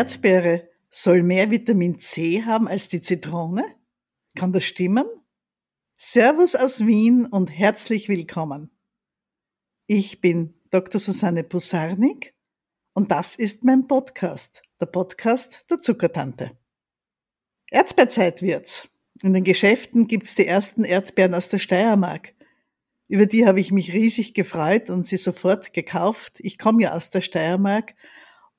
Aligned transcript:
Erdbeere 0.00 0.66
soll 0.88 1.22
mehr 1.22 1.50
Vitamin 1.50 2.00
C 2.00 2.42
haben 2.42 2.66
als 2.68 2.88
die 2.88 3.02
Zitrone? 3.02 3.62
Kann 4.34 4.50
das 4.50 4.64
stimmen? 4.64 5.04
Servus 5.98 6.54
aus 6.54 6.86
Wien 6.86 7.26
und 7.26 7.48
herzlich 7.48 8.08
willkommen. 8.08 8.70
Ich 9.86 10.22
bin 10.22 10.54
Dr. 10.70 10.98
Susanne 10.98 11.44
Pusarnik 11.44 12.32
und 12.94 13.12
das 13.12 13.34
ist 13.34 13.62
mein 13.62 13.88
Podcast, 13.88 14.62
der 14.80 14.86
Podcast 14.86 15.66
der 15.68 15.82
Zuckertante. 15.82 16.56
Erdbeerzeit 17.70 18.40
wird's. 18.40 18.88
In 19.22 19.34
den 19.34 19.44
Geschäften 19.44 20.06
gibt's 20.06 20.34
die 20.34 20.46
ersten 20.46 20.84
Erdbeeren 20.84 21.34
aus 21.34 21.50
der 21.50 21.58
Steiermark. 21.58 22.32
Über 23.06 23.26
die 23.26 23.46
habe 23.46 23.60
ich 23.60 23.70
mich 23.70 23.92
riesig 23.92 24.32
gefreut 24.32 24.88
und 24.88 25.04
sie 25.04 25.18
sofort 25.18 25.74
gekauft. 25.74 26.38
Ich 26.38 26.56
komme 26.56 26.84
ja 26.84 26.94
aus 26.94 27.10
der 27.10 27.20
Steiermark 27.20 27.94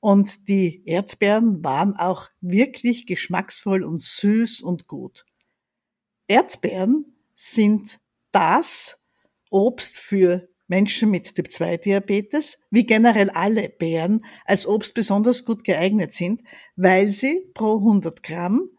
und 0.02 0.48
die 0.48 0.82
Erdbeeren 0.84 1.62
waren 1.62 1.94
auch 1.94 2.28
wirklich 2.40 3.06
geschmacksvoll 3.06 3.84
und 3.84 4.02
süß 4.02 4.60
und 4.60 4.88
gut. 4.88 5.24
Erdbeeren 6.26 7.04
sind 7.36 8.00
das 8.32 8.98
Obst 9.48 9.96
für 9.96 10.48
Menschen 10.66 11.08
mit 11.08 11.36
Typ-2-Diabetes, 11.36 12.58
wie 12.70 12.84
generell 12.84 13.30
alle 13.30 13.68
Beeren, 13.68 14.24
als 14.44 14.66
Obst 14.66 14.94
besonders 14.94 15.44
gut 15.44 15.62
geeignet 15.62 16.12
sind, 16.12 16.42
weil 16.74 17.12
sie 17.12 17.40
pro 17.54 17.76
100 17.76 18.24
Gramm 18.24 18.70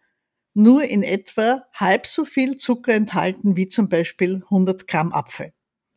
nur 0.53 0.83
in 0.83 1.03
etwa 1.03 1.63
halb 1.73 2.05
so 2.05 2.25
viel 2.25 2.57
Zucker 2.57 2.93
enthalten 2.93 3.55
wie 3.55 3.69
zum 3.69 3.87
Beispiel 3.87 4.43
100 4.43 4.89
Gramm 4.89 5.13
Apfel. 5.13 5.53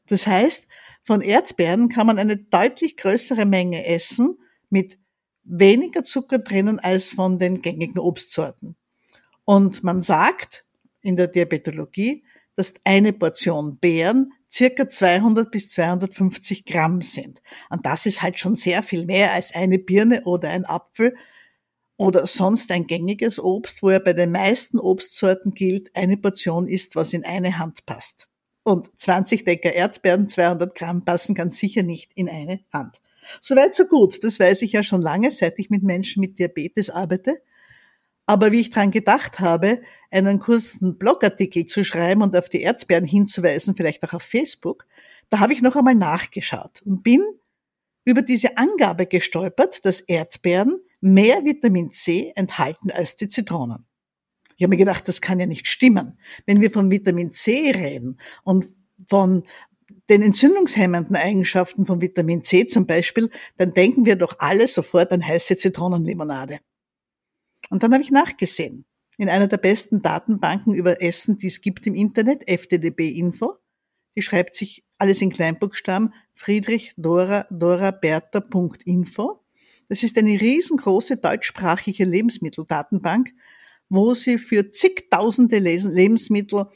Das 0.06 0.28
heißt, 0.28 0.68
von 1.02 1.20
Erdbeeren 1.20 1.88
kann 1.88 2.06
man 2.06 2.20
eine 2.20 2.36
deutlich 2.36 2.96
größere 2.96 3.44
Menge 3.44 3.84
essen 3.86 4.38
mit 4.70 4.98
weniger 5.46 6.02
Zucker 6.02 6.38
drinnen 6.38 6.78
als 6.78 7.10
von 7.10 7.38
den 7.38 7.62
gängigen 7.62 7.98
Obstsorten. 7.98 8.76
Und 9.44 9.84
man 9.84 10.02
sagt 10.02 10.64
in 11.02 11.16
der 11.16 11.28
Diabetologie, 11.28 12.24
dass 12.56 12.74
eine 12.84 13.12
Portion 13.12 13.78
Beeren 13.78 14.32
circa 14.50 14.88
200 14.88 15.50
bis 15.50 15.68
250 15.70 16.64
Gramm 16.64 17.02
sind. 17.02 17.40
Und 17.70 17.84
das 17.86 18.06
ist 18.06 18.22
halt 18.22 18.38
schon 18.38 18.56
sehr 18.56 18.82
viel 18.82 19.04
mehr 19.04 19.32
als 19.32 19.54
eine 19.54 19.78
Birne 19.78 20.24
oder 20.24 20.48
ein 20.48 20.64
Apfel 20.64 21.14
oder 21.96 22.26
sonst 22.26 22.70
ein 22.70 22.84
gängiges 22.84 23.38
Obst, 23.38 23.82
wo 23.82 23.90
ja 23.90 23.98
bei 23.98 24.12
den 24.12 24.32
meisten 24.32 24.78
Obstsorten 24.78 25.52
gilt, 25.52 25.94
eine 25.94 26.16
Portion 26.16 26.68
ist, 26.68 26.96
was 26.96 27.12
in 27.12 27.24
eine 27.24 27.58
Hand 27.58 27.86
passt. 27.86 28.28
Und 28.62 28.90
20 28.98 29.44
Decker 29.44 29.72
Erdbeeren, 29.72 30.28
200 30.28 30.74
Gramm 30.74 31.04
passen 31.04 31.34
ganz 31.34 31.56
sicher 31.58 31.82
nicht 31.82 32.10
in 32.14 32.28
eine 32.28 32.60
Hand. 32.72 33.00
Soweit 33.40 33.74
so 33.74 33.86
gut. 33.86 34.22
Das 34.22 34.40
weiß 34.40 34.62
ich 34.62 34.72
ja 34.72 34.82
schon 34.82 35.02
lange, 35.02 35.30
seit 35.30 35.58
ich 35.58 35.70
mit 35.70 35.82
Menschen 35.82 36.20
mit 36.20 36.38
Diabetes 36.38 36.90
arbeite. 36.90 37.40
Aber 38.26 38.50
wie 38.50 38.60
ich 38.60 38.70
dran 38.70 38.90
gedacht 38.90 39.38
habe, 39.38 39.80
einen 40.10 40.38
kurzen 40.38 40.98
Blogartikel 40.98 41.66
zu 41.66 41.84
schreiben 41.84 42.22
und 42.22 42.36
auf 42.36 42.48
die 42.48 42.62
Erdbeeren 42.62 43.04
hinzuweisen, 43.04 43.76
vielleicht 43.76 44.02
auch 44.04 44.14
auf 44.14 44.22
Facebook, 44.22 44.86
da 45.30 45.38
habe 45.38 45.52
ich 45.52 45.62
noch 45.62 45.76
einmal 45.76 45.94
nachgeschaut 45.94 46.82
und 46.84 47.02
bin 47.02 47.22
über 48.04 48.22
diese 48.22 48.56
Angabe 48.56 49.06
gestolpert, 49.06 49.84
dass 49.84 50.00
Erdbeeren 50.00 50.80
mehr 51.00 51.44
Vitamin 51.44 51.92
C 51.92 52.32
enthalten 52.34 52.90
als 52.90 53.16
die 53.16 53.28
Zitronen. 53.28 53.86
Ich 54.56 54.62
habe 54.62 54.70
mir 54.70 54.78
gedacht, 54.78 55.06
das 55.06 55.20
kann 55.20 55.38
ja 55.38 55.46
nicht 55.46 55.66
stimmen. 55.66 56.18
Wenn 56.46 56.60
wir 56.60 56.70
von 56.70 56.90
Vitamin 56.90 57.32
C 57.32 57.72
reden 57.72 58.18
und 58.42 58.66
von 59.08 59.44
den 60.08 60.22
entzündungshemmenden 60.22 61.16
Eigenschaften 61.16 61.84
von 61.84 62.00
Vitamin 62.00 62.44
C 62.44 62.66
zum 62.66 62.86
Beispiel, 62.86 63.30
dann 63.56 63.72
denken 63.72 64.06
wir 64.06 64.16
doch 64.16 64.36
alle 64.38 64.68
sofort 64.68 65.10
an 65.12 65.26
heiße 65.26 65.56
Zitronenlimonade. 65.56 66.60
Und 67.70 67.82
dann 67.82 67.92
habe 67.92 68.02
ich 68.02 68.10
nachgesehen. 68.10 68.84
In 69.18 69.28
einer 69.28 69.48
der 69.48 69.56
besten 69.56 70.02
Datenbanken 70.02 70.74
über 70.74 71.02
Essen, 71.02 71.38
die 71.38 71.46
es 71.46 71.60
gibt 71.60 71.86
im 71.86 71.94
Internet, 71.94 72.46
FDDB 72.48 73.08
Info. 73.08 73.56
Die 74.14 74.22
schreibt 74.22 74.54
sich 74.54 74.84
alles 74.98 75.20
in 75.22 75.30
Kleinbuchstaben 75.30 76.12
Friedrich 76.34 76.92
Dora 76.96 77.46
Dora 77.50 77.90
Bertha.info. 77.90 79.40
Das 79.88 80.02
ist 80.02 80.18
eine 80.18 80.40
riesengroße 80.40 81.16
deutschsprachige 81.16 82.04
Lebensmitteldatenbank, 82.04 83.30
wo 83.88 84.14
sie 84.14 84.38
für 84.38 84.70
zigtausende 84.70 85.58
Lebensmittel 85.58 86.66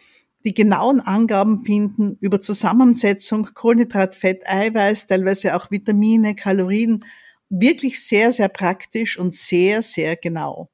die 0.44 0.54
genauen 0.54 1.00
Angaben 1.00 1.64
finden 1.64 2.16
über 2.20 2.40
Zusammensetzung, 2.40 3.48
Kohlenhydrat, 3.54 4.14
Fett, 4.14 4.42
Eiweiß, 4.46 5.06
teilweise 5.06 5.54
auch 5.54 5.70
Vitamine, 5.70 6.34
Kalorien, 6.34 7.04
wirklich 7.50 8.02
sehr, 8.04 8.32
sehr 8.32 8.48
praktisch 8.48 9.18
und 9.18 9.34
sehr, 9.34 9.82
sehr 9.82 10.16
genau. 10.16 10.70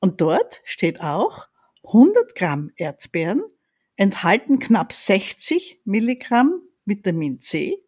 Und 0.00 0.20
dort 0.20 0.62
steht 0.64 1.00
auch, 1.00 1.48
100 1.84 2.34
Gramm 2.34 2.70
Erdbeeren 2.76 3.42
enthalten 3.96 4.58
knapp 4.58 4.92
60 4.92 5.82
Milligramm 5.84 6.62
Vitamin 6.86 7.40
C 7.40 7.82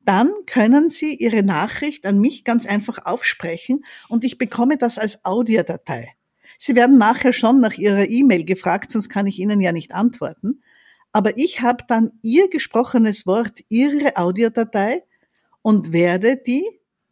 dann 0.00 0.30
können 0.44 0.90
Sie 0.90 1.14
Ihre 1.14 1.42
Nachricht 1.42 2.04
an 2.04 2.20
mich 2.20 2.44
ganz 2.44 2.66
einfach 2.66 3.06
aufsprechen 3.06 3.82
und 4.10 4.24
ich 4.24 4.36
bekomme 4.36 4.76
das 4.76 4.98
als 4.98 5.24
Audiodatei. 5.24 6.16
Sie 6.62 6.76
werden 6.76 6.98
nachher 6.98 7.32
schon 7.32 7.58
nach 7.58 7.78
Ihrer 7.78 8.10
E-Mail 8.10 8.44
gefragt, 8.44 8.90
sonst 8.90 9.08
kann 9.08 9.26
ich 9.26 9.38
Ihnen 9.38 9.62
ja 9.62 9.72
nicht 9.72 9.92
antworten. 9.92 10.62
Aber 11.10 11.38
ich 11.38 11.62
habe 11.62 11.84
dann 11.88 12.12
Ihr 12.20 12.50
gesprochenes 12.50 13.26
Wort, 13.26 13.60
Ihre 13.70 14.18
Audiodatei 14.18 15.02
und 15.62 15.94
werde 15.94 16.36
die, 16.36 16.62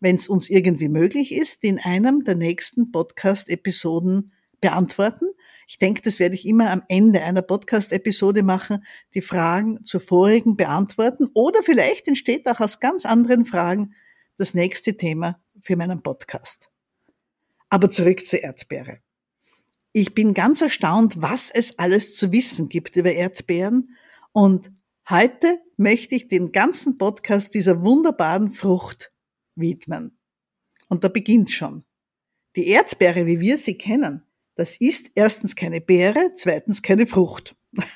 wenn 0.00 0.16
es 0.16 0.28
uns 0.28 0.50
irgendwie 0.50 0.90
möglich 0.90 1.32
ist, 1.32 1.64
in 1.64 1.78
einem 1.78 2.24
der 2.24 2.34
nächsten 2.34 2.92
Podcast-Episoden 2.92 4.32
beantworten. 4.60 5.24
Ich 5.66 5.78
denke, 5.78 6.02
das 6.02 6.18
werde 6.18 6.34
ich 6.34 6.46
immer 6.46 6.70
am 6.70 6.82
Ende 6.88 7.22
einer 7.22 7.40
Podcast-Episode 7.40 8.42
machen, 8.42 8.84
die 9.14 9.22
Fragen 9.22 9.82
zur 9.86 10.00
vorigen 10.00 10.58
beantworten. 10.58 11.26
Oder 11.32 11.62
vielleicht 11.62 12.06
entsteht 12.06 12.46
auch 12.46 12.60
aus 12.60 12.80
ganz 12.80 13.06
anderen 13.06 13.46
Fragen 13.46 13.94
das 14.36 14.52
nächste 14.52 14.94
Thema 14.94 15.40
für 15.62 15.76
meinen 15.76 16.02
Podcast. 16.02 16.68
Aber 17.70 17.88
zurück 17.88 18.26
zur 18.26 18.42
Erdbeere. 18.42 18.98
Ich 19.92 20.14
bin 20.14 20.34
ganz 20.34 20.60
erstaunt, 20.60 21.20
was 21.22 21.50
es 21.50 21.78
alles 21.78 22.14
zu 22.14 22.30
wissen 22.30 22.68
gibt 22.68 22.96
über 22.96 23.12
Erdbeeren. 23.12 23.96
Und 24.32 24.70
heute 25.08 25.58
möchte 25.76 26.14
ich 26.14 26.28
den 26.28 26.52
ganzen 26.52 26.98
Podcast 26.98 27.54
dieser 27.54 27.80
wunderbaren 27.82 28.50
Frucht 28.50 29.12
widmen. 29.54 30.18
Und 30.88 31.04
da 31.04 31.08
beginnt 31.08 31.50
schon. 31.50 31.84
Die 32.56 32.68
Erdbeere, 32.68 33.26
wie 33.26 33.40
wir 33.40 33.58
sie 33.58 33.76
kennen, 33.76 34.22
das 34.56 34.76
ist 34.76 35.10
erstens 35.14 35.54
keine 35.54 35.80
Beere, 35.80 36.32
zweitens 36.34 36.82
keine 36.82 37.06
Frucht. 37.06 37.56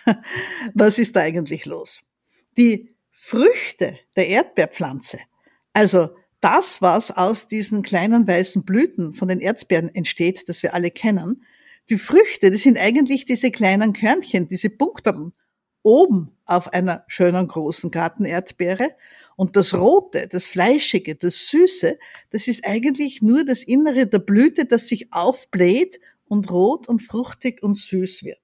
Was 0.74 0.98
ist 0.98 1.16
da 1.16 1.20
eigentlich 1.20 1.66
los? 1.66 2.02
Die 2.56 2.94
Früchte 3.10 3.98
der 4.16 4.28
Erdbeerpflanze, 4.28 5.18
also 5.72 6.10
das, 6.40 6.82
was 6.82 7.12
aus 7.12 7.46
diesen 7.46 7.82
kleinen 7.82 8.26
weißen 8.26 8.64
Blüten 8.64 9.14
von 9.14 9.28
den 9.28 9.38
Erdbeeren 9.38 9.94
entsteht, 9.94 10.48
das 10.48 10.62
wir 10.64 10.74
alle 10.74 10.90
kennen, 10.90 11.44
die 11.90 11.98
Früchte, 11.98 12.50
das 12.50 12.62
sind 12.62 12.78
eigentlich 12.78 13.24
diese 13.24 13.50
kleinen 13.50 13.92
Körnchen, 13.92 14.48
diese 14.48 14.70
Punkterten 14.70 15.32
oben 15.82 16.36
auf 16.46 16.72
einer 16.72 17.04
schönen 17.08 17.46
großen 17.46 17.90
Gartenerdbeere. 17.90 18.90
Und 19.36 19.56
das 19.56 19.74
Rote, 19.74 20.28
das 20.28 20.46
Fleischige, 20.46 21.16
das 21.16 21.48
Süße, 21.48 21.98
das 22.30 22.48
ist 22.48 22.64
eigentlich 22.64 23.22
nur 23.22 23.44
das 23.44 23.62
Innere 23.62 24.06
der 24.06 24.20
Blüte, 24.20 24.64
das 24.66 24.86
sich 24.88 25.12
aufbläht 25.12 25.98
und 26.26 26.50
rot 26.50 26.88
und 26.88 27.00
fruchtig 27.00 27.62
und 27.62 27.74
süß 27.74 28.24
wird. 28.24 28.38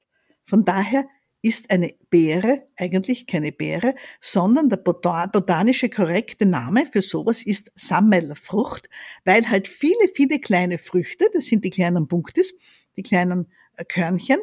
Von 0.45 0.65
daher 0.65 1.05
ist 1.41 1.71
eine 1.71 1.95
Beere 2.11 2.65
eigentlich 2.77 3.27
keine 3.27 3.53
Beere, 3.53 3.95
sondern 4.21 4.69
der 4.69 4.79
botanische 4.79 5.89
korrekte 5.89 6.47
Name 6.47 6.87
für 6.87 7.03
sowas 7.03 7.43
ist 7.43 7.71
Sammelfrucht, 7.77 8.89
weil 9.25 9.49
halt 9.49 9.69
viele, 9.69 10.09
viele 10.15 10.41
kleine 10.41 10.79
Früchte, 10.79 11.27
das 11.33 11.47
sind 11.47 11.65
die 11.65 11.71
kleinen 11.71 12.09
Punktis, 12.09 12.55
die 12.99 13.03
kleinen 13.03 13.47
äh, 13.77 13.85
Körnchen, 13.85 14.41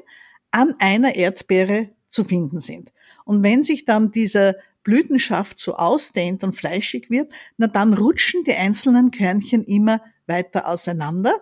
an 0.50 0.74
einer 0.80 1.16
Erdbeere 1.16 1.90
zu 2.08 2.24
finden 2.24 2.62
sind. 2.62 2.92
Und 3.26 3.44
wenn 3.44 3.64
sich 3.64 3.86
dann 3.86 4.12
dieser 4.12 4.56
Blütenschaft 4.84 5.60
so 5.60 5.76
ausdehnt 5.76 6.44
und 6.44 6.56
fleischig 6.56 7.10
wird, 7.10 7.32
na 7.58 7.68
dann 7.68 7.94
rutschen 7.94 8.44
die 8.46 8.54
einzelnen 8.54 9.12
Körnchen 9.12 9.64
immer 9.66 10.02
weiter 10.28 10.68
auseinander 10.68 11.36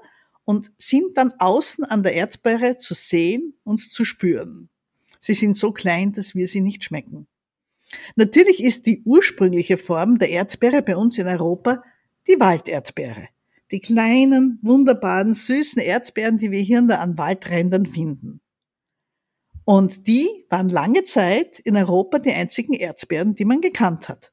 und 0.45 0.71
sind 0.77 1.17
dann 1.17 1.33
außen 1.37 1.85
an 1.85 2.03
der 2.03 2.13
Erdbeere 2.13 2.77
zu 2.77 2.93
sehen 2.93 3.53
und 3.63 3.79
zu 3.79 4.03
spüren. 4.03 4.69
Sie 5.19 5.35
sind 5.35 5.55
so 5.55 5.71
klein, 5.71 6.11
dass 6.11 6.35
wir 6.35 6.47
sie 6.47 6.61
nicht 6.61 6.83
schmecken. 6.83 7.27
Natürlich 8.15 8.63
ist 8.63 8.85
die 8.87 9.03
ursprüngliche 9.05 9.77
Form 9.77 10.17
der 10.17 10.29
Erdbeere 10.29 10.81
bei 10.81 10.97
uns 10.97 11.17
in 11.17 11.27
Europa 11.27 11.83
die 12.27 12.39
Walderdbeere. 12.39 13.29
Die 13.73 13.79
kleinen, 13.79 14.59
wunderbaren, 14.61 15.33
süßen 15.33 15.81
Erdbeeren, 15.81 16.37
die 16.37 16.51
wir 16.51 16.59
hier 16.59 16.77
an 16.77 17.17
Waldrändern 17.17 17.87
finden. 17.87 18.39
Und 19.65 20.05
die 20.05 20.45
waren 20.51 20.69
lange 20.69 21.05
Zeit 21.05 21.57
in 21.57 21.75
Europa 21.75 22.19
die 22.19 22.33
einzigen 22.33 22.73
Erdbeeren, 22.73 23.33
die 23.33 23.45
man 23.45 23.61
gekannt 23.61 24.09
hat. 24.09 24.31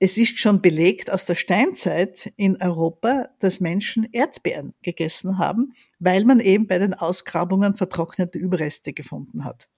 Es 0.00 0.18
ist 0.18 0.38
schon 0.38 0.60
belegt 0.60 1.10
aus 1.10 1.24
der 1.24 1.34
Steinzeit 1.34 2.30
in 2.36 2.60
Europa, 2.60 3.30
dass 3.38 3.60
Menschen 3.60 4.06
Erdbeeren 4.12 4.74
gegessen 4.82 5.38
haben, 5.38 5.72
weil 5.98 6.26
man 6.26 6.40
eben 6.40 6.66
bei 6.66 6.78
den 6.78 6.92
Ausgrabungen 6.92 7.74
vertrocknete 7.74 8.36
Überreste 8.36 8.92
gefunden 8.92 9.46
hat. 9.46 9.70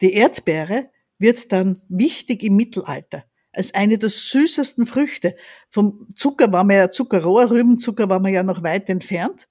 Die 0.00 0.14
Erdbeere 0.14 0.90
wird 1.18 1.52
dann 1.52 1.82
wichtig 1.88 2.42
im 2.42 2.56
Mittelalter 2.56 3.29
als 3.52 3.74
eine 3.74 3.98
der 3.98 4.10
süßesten 4.10 4.86
Früchte. 4.86 5.34
Vom 5.68 6.06
Zucker 6.14 6.52
war 6.52 6.64
man 6.64 6.76
ja 6.76 6.90
Zuckerrohr, 6.90 7.50
Rübenzucker 7.50 8.08
war 8.08 8.20
man 8.20 8.32
ja 8.32 8.42
noch 8.42 8.62
weit 8.62 8.88
entfernt. 8.88 9.48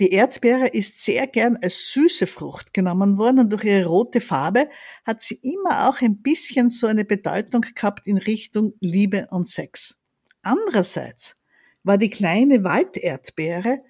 Die 0.00 0.10
Erdbeere 0.10 0.66
ist 0.68 1.04
sehr 1.04 1.26
gern 1.28 1.56
als 1.62 1.92
süße 1.92 2.26
Frucht 2.26 2.74
genommen 2.74 3.16
worden 3.16 3.38
und 3.38 3.50
durch 3.50 3.64
ihre 3.64 3.86
rote 3.86 4.20
Farbe 4.20 4.68
hat 5.04 5.22
sie 5.22 5.36
immer 5.36 5.88
auch 5.88 6.00
ein 6.00 6.20
bisschen 6.20 6.68
so 6.68 6.88
eine 6.88 7.04
Bedeutung 7.04 7.60
gehabt 7.60 8.06
in 8.06 8.18
Richtung 8.18 8.74
Liebe 8.80 9.28
und 9.30 9.46
Sex. 9.46 9.96
Andererseits 10.42 11.36
war 11.84 11.96
die 11.96 12.10
kleine 12.10 12.64
Walderdbeere 12.64 13.82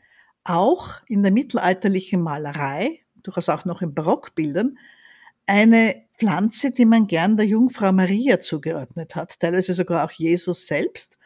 auch 0.44 1.00
in 1.08 1.22
der 1.22 1.32
mittelalterlichen 1.32 2.20
Malerei, 2.20 3.00
durchaus 3.22 3.48
auch 3.48 3.64
noch 3.64 3.80
in 3.80 3.94
Barockbildern, 3.94 4.78
eine 5.46 6.03
Pflanze, 6.18 6.70
die 6.70 6.84
man 6.84 7.06
gern 7.06 7.36
der 7.36 7.46
Jungfrau 7.46 7.92
Maria 7.92 8.40
zugeordnet 8.40 9.14
hat, 9.16 9.38
teilweise 9.40 9.74
sogar 9.74 10.04
auch 10.04 10.12
Jesus 10.12 10.66
selbst. 10.66 11.16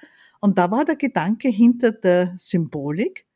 Und 0.41 0.59
da 0.59 0.71
war 0.71 0.85
der 0.85 0.97
Gedanke 0.97 1.49
hinter 1.49 1.93
der 1.93 2.35
Symbolik, 2.37 3.27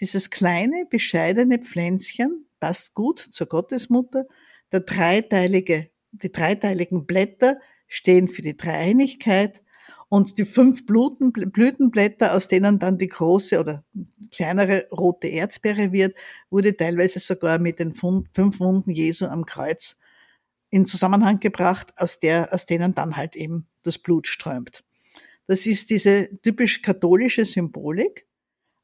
dieses 0.00 0.30
kleine, 0.30 0.86
bescheidene 0.88 1.58
Pflänzchen 1.58 2.46
passt 2.58 2.94
gut 2.94 3.20
zur 3.20 3.46
Gottesmutter, 3.48 4.26
der 4.72 4.80
dreiteilige, 4.80 5.90
die 6.12 6.32
dreiteiligen 6.32 7.06
Blätter 7.06 7.58
stehen 7.86 8.28
für 8.28 8.42
die 8.42 8.56
Dreieinigkeit 8.56 9.62
und 10.08 10.38
die 10.38 10.44
fünf 10.44 10.86
Blüten, 10.86 11.32
Blütenblätter, 11.32 12.34
aus 12.34 12.48
denen 12.48 12.78
dann 12.78 12.98
die 12.98 13.08
große 13.08 13.60
oder 13.60 13.84
kleinere 14.32 14.86
rote 14.90 15.28
Erdbeere 15.28 15.92
wird, 15.92 16.16
wurde 16.48 16.76
teilweise 16.76 17.20
sogar 17.20 17.58
mit 17.58 17.78
den 17.78 17.94
fünf 17.94 18.58
Wunden 18.58 18.90
Jesu 18.90 19.26
am 19.26 19.44
Kreuz 19.44 19.96
in 20.70 20.86
Zusammenhang 20.86 21.40
gebracht, 21.40 21.92
aus, 21.96 22.18
der, 22.18 22.52
aus 22.52 22.66
denen 22.66 22.94
dann 22.94 23.16
halt 23.16 23.36
eben 23.36 23.66
das 23.82 23.98
Blut 23.98 24.26
strömt. 24.26 24.84
Das 25.46 25.66
ist 25.66 25.90
diese 25.90 26.28
typisch 26.42 26.80
katholische 26.80 27.44
Symbolik. 27.44 28.26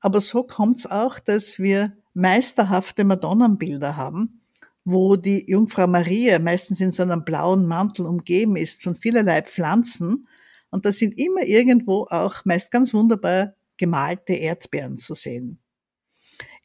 Aber 0.01 0.21
so 0.21 0.43
kommt 0.43 0.79
es 0.79 0.87
auch, 0.91 1.19
dass 1.19 1.59
wir 1.59 1.97
meisterhafte 2.13 3.05
Madonnenbilder 3.05 3.97
haben, 3.97 4.43
wo 4.85 5.17
die 5.17 5.49
Jungfrau 5.49 5.87
Maria 5.87 6.39
meistens 6.39 6.81
in 6.81 6.93
so 6.93 7.03
einem 7.03 7.25
blauen 7.25 7.67
Mantel 7.67 8.07
umgeben 8.07 8.57
ist 8.57 8.83
von 8.83 8.97
vielerlei 8.97 9.43
Pflanzen. 9.43 10.27
Und 10.71 10.85
da 10.87 10.93
sind 10.93 11.19
immer 11.19 11.43
irgendwo 11.43 12.07
auch 12.11 12.45
meist 12.45 12.71
ganz 12.71 12.93
wunderbar 12.93 13.55
gemalte 13.77 14.33
Erdbeeren 14.33 14.99
zu 14.99 15.15
sehen. 15.15 15.61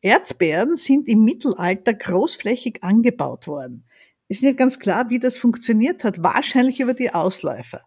Erdbeeren 0.01 0.77
sind 0.77 1.07
im 1.07 1.23
Mittelalter 1.23 1.93
großflächig 1.93 2.83
angebaut 2.83 3.47
worden. 3.47 3.85
Ist 4.31 4.43
nicht 4.43 4.57
ganz 4.57 4.79
klar, 4.79 5.09
wie 5.09 5.19
das 5.19 5.37
funktioniert 5.37 6.05
hat. 6.05 6.23
Wahrscheinlich 6.23 6.79
über 6.79 6.93
die 6.93 7.13
Ausläufer. 7.13 7.81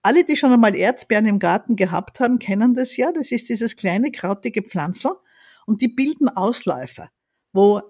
Alle, 0.00 0.24
die 0.24 0.34
schon 0.34 0.50
einmal 0.50 0.74
Erdbeeren 0.74 1.26
im 1.26 1.38
Garten 1.38 1.76
gehabt 1.76 2.18
haben, 2.18 2.38
kennen 2.38 2.72
das 2.72 2.96
ja. 2.96 3.12
Das 3.12 3.30
ist 3.30 3.50
dieses 3.50 3.76
kleine 3.76 4.10
krautige 4.10 4.62
Pflanzel 4.62 5.12
und 5.66 5.82
die 5.82 5.88
bilden 5.88 6.30
Ausläufer, 6.30 7.10
wo 7.52 7.82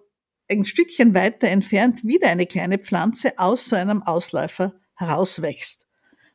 ein 0.50 0.64
Stückchen 0.64 1.14
weiter 1.14 1.46
entfernt 1.46 2.02
wieder 2.02 2.26
eine 2.26 2.46
kleine 2.46 2.78
Pflanze 2.78 3.38
aus 3.38 3.66
so 3.66 3.76
einem 3.76 4.02
Ausläufer 4.02 4.72
herauswächst. 4.96 5.86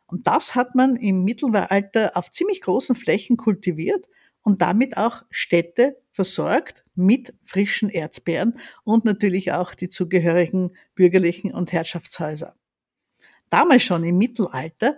Und 0.08 0.28
das 0.28 0.56
hat 0.56 0.74
man 0.74 0.96
im 0.96 1.26
Mittelalter 1.26 2.16
auf 2.16 2.32
ziemlich 2.32 2.62
großen 2.62 2.96
Flächen 2.96 3.36
kultiviert 3.36 4.06
und 4.42 4.62
damit 4.62 4.96
auch 4.96 5.24
Städte 5.30 6.02
versorgt 6.14 6.86
mit 7.06 7.34
frischen 7.44 7.90
Erdbeeren 7.90 8.58
und 8.84 9.06
natürlich 9.06 9.52
auch 9.52 9.76
die 9.76 9.90
zugehörigen 9.90 10.76
bürgerlichen 10.96 11.54
und 11.54 11.72
Herrschaftshäuser. 11.72 12.56
Damals 13.50 13.84
schon 13.84 14.04
im 14.04 14.18
Mittelalter 14.18 14.98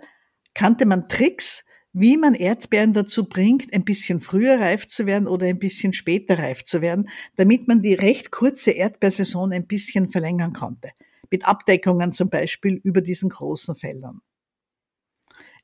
kannte 0.54 0.86
man 0.86 1.08
Tricks, 1.08 1.64
wie 1.92 2.16
man 2.16 2.34
Erdbeeren 2.34 2.92
dazu 2.92 3.28
bringt, 3.28 3.72
ein 3.72 3.84
bisschen 3.84 4.20
früher 4.20 4.58
reif 4.58 4.86
zu 4.86 5.06
werden 5.06 5.28
oder 5.28 5.46
ein 5.46 5.58
bisschen 5.58 5.92
später 5.92 6.38
reif 6.38 6.64
zu 6.64 6.80
werden, 6.82 7.08
damit 7.36 7.68
man 7.68 7.82
die 7.82 7.94
recht 7.94 8.30
kurze 8.30 8.72
Erdbeersaison 8.72 9.52
ein 9.52 9.66
bisschen 9.66 10.10
verlängern 10.10 10.52
konnte. 10.52 10.90
Mit 11.30 11.46
Abdeckungen 11.46 12.12
zum 12.12 12.30
Beispiel 12.30 12.80
über 12.82 13.00
diesen 13.00 13.28
großen 13.28 13.76
Feldern. 13.76 14.20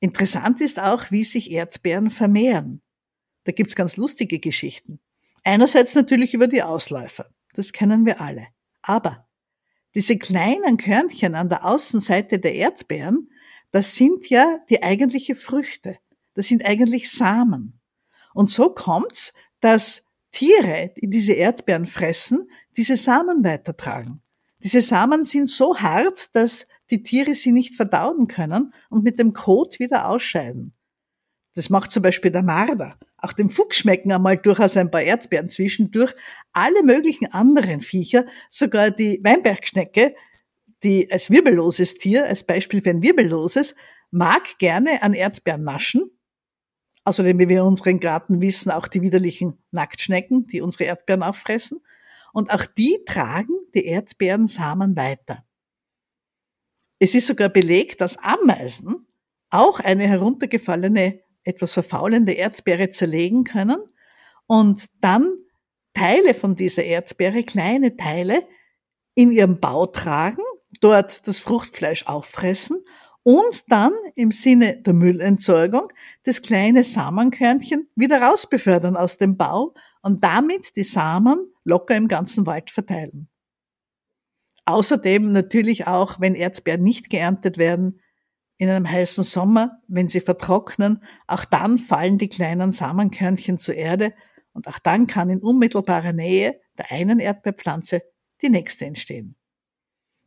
Interessant 0.01 0.61
ist 0.61 0.81
auch, 0.81 1.11
wie 1.11 1.25
sich 1.25 1.51
Erdbeeren 1.51 2.11
vermehren. 2.11 2.81
Da 3.45 3.53
gibt's 3.53 3.77
ganz 3.77 3.97
lustige 3.97 4.39
Geschichten. 4.39 5.01
Einerseits 5.45 5.95
natürlich 5.95 6.35
über 6.35 6.47
die 6.47 6.63
Ausläufer. 6.63 7.27
Das 7.55 7.73
kennen 7.73 8.07
wir 8.07 8.21
alle. 8.21 8.49
Aber 8.83 9.27
diese 9.95 10.19
kleinen 10.19 10.77
Körnchen 10.77 11.35
an 11.35 11.49
der 11.49 11.65
Außenseite 11.65 12.39
der 12.39 12.55
Erdbeeren, 12.55 13.31
das 13.73 13.95
sind 13.95 14.29
ja 14.29 14.61
die 14.69 14.83
eigentliche 14.83 15.35
Früchte. 15.35 15.99
Das 16.35 16.47
sind 16.47 16.65
eigentlich 16.65 17.11
Samen. 17.11 17.81
Und 18.35 18.49
so 18.51 18.73
kommt's, 18.73 19.33
dass 19.61 20.05
Tiere, 20.31 20.93
die 20.97 21.11
diese 21.11 21.33
Erdbeeren 21.33 21.87
fressen, 21.87 22.51
diese 22.77 22.97
Samen 22.97 23.45
weitertragen. 23.45 24.23
Diese 24.63 24.83
Samen 24.83 25.25
sind 25.25 25.51
so 25.51 25.79
hart, 25.79 26.29
dass 26.35 26.67
die 26.91 27.03
Tiere 27.03 27.35
sie 27.35 27.53
nicht 27.53 27.75
verdauen 27.75 28.29
können 28.29 28.73
und 28.91 29.05
mit 29.05 29.19
dem 29.19 29.33
Kot 29.33 29.81
wieder 29.81 30.09
ausscheiden. 30.09 30.75
Das 31.61 31.69
macht 31.69 31.91
zum 31.91 32.03
Beispiel 32.03 32.31
der 32.31 32.43
Marder. 32.43 32.97
Auch 33.19 33.35
dem 33.35 33.51
Fuchs 33.51 33.77
schmecken 33.77 34.11
einmal 34.13 34.39
durchaus 34.39 34.79
ein 34.79 34.91
paar 34.91 35.03
Erdbeeren 35.03 35.51
zwischendurch. 35.51 36.15
Alle 36.55 36.83
möglichen 36.83 37.31
anderen 37.35 37.83
Viecher, 37.83 38.25
sogar 38.49 38.91
die 38.91 39.21
Weinbergschnecke, 39.23 40.15
die 40.83 41.13
als 41.13 41.29
wirbelloses 41.29 41.97
Tier, 41.97 42.27
als 42.27 42.45
Beispiel 42.45 42.81
für 42.81 42.89
ein 42.89 43.03
wirbelloses, 43.03 43.75
mag 44.11 44.57
gerne 44.57 45.03
an 45.03 45.13
Erdbeeren 45.13 45.63
naschen. 45.63 46.11
Außerdem, 47.05 47.39
wie 47.39 47.51
wir 47.51 47.59
in 47.59 47.67
unserem 47.67 48.01
Garten 48.01 48.41
wissen, 48.41 48.71
auch 48.71 48.89
die 48.89 49.03
widerlichen 49.03 49.63
Nacktschnecken, 49.71 50.47
die 50.47 50.63
unsere 50.63 50.85
Erdbeeren 50.85 51.23
auffressen. 51.23 51.83
Und 52.33 52.55
auch 52.55 52.65
die 52.65 53.05
tragen 53.05 53.53
die 53.75 53.85
Erdbeerensamen 53.85 54.97
weiter. 54.97 55.45
Es 56.99 57.15
ist 57.15 57.27
sogar 57.27 57.51
belegt, 57.51 58.01
dass 58.01 58.17
Ameisen 58.17 59.07
auch 59.51 59.81
eine 59.81 60.07
heruntergefallene 60.07 61.21
etwas 61.45 61.73
verfaulende 61.73 62.33
Erdbeere 62.33 62.91
zerlegen 62.91 63.45
können 63.45 63.79
und 64.47 64.87
dann 65.01 65.29
Teile 65.95 66.35
von 66.35 66.57
dieser 66.57 66.85
Erdbeere, 66.85 67.43
kleine 67.43 67.97
Teile, 67.97 68.43
in 69.15 69.33
ihrem 69.33 69.59
Bau 69.61 69.87
tragen, 69.87 70.43
dort 70.81 71.27
das 71.27 71.39
Fruchtfleisch 71.39 72.07
auffressen 72.07 72.85
und 73.23 73.65
dann 73.71 73.93
im 74.15 74.33
Sinne 74.33 74.81
der 74.81 74.95
Müllentsorgung 74.95 75.93
das 76.23 76.43
kleine 76.43 76.85
Samenkörnchen 76.85 77.89
wieder 77.95 78.23
rausbefördern 78.23 78.97
aus 78.97 79.19
dem 79.19 79.37
Bau 79.37 79.75
und 80.03 80.25
damit 80.25 80.77
die 80.77 80.85
Samen 80.85 81.53
locker 81.65 81.97
im 81.97 82.09
ganzen 82.09 82.47
Wald 82.47 82.71
verteilen. 82.71 83.29
Außerdem 84.65 85.33
natürlich 85.33 85.87
auch, 85.87 86.21
wenn 86.21 86.35
Erdbeeren 86.35 86.83
nicht 86.83 87.11
geerntet 87.11 87.59
werden, 87.59 88.01
in 88.61 88.69
einem 88.69 88.87
heißen 88.87 89.25
Sommer, 89.25 89.81
wenn 89.89 90.09
sie 90.09 90.21
vertrocknen, 90.21 91.03
auch 91.27 91.47
dann 91.47 91.79
fallen 91.79 92.19
die 92.19 92.29
kleinen 92.29 92.73
Samenkörnchen 92.73 93.57
zur 93.57 93.75
Erde 93.75 94.13
und 94.53 94.69
auch 94.69 94.79
dann 94.79 95.07
kann 95.07 95.31
in 95.31 95.41
unmittelbarer 95.41 96.13
Nähe 96.13 96.61
der 96.77 96.93
einen 96.93 97.21
Erdbeerpflanze 97.21 98.03
die 98.43 98.51
nächste 98.51 98.85
entstehen. 98.85 99.35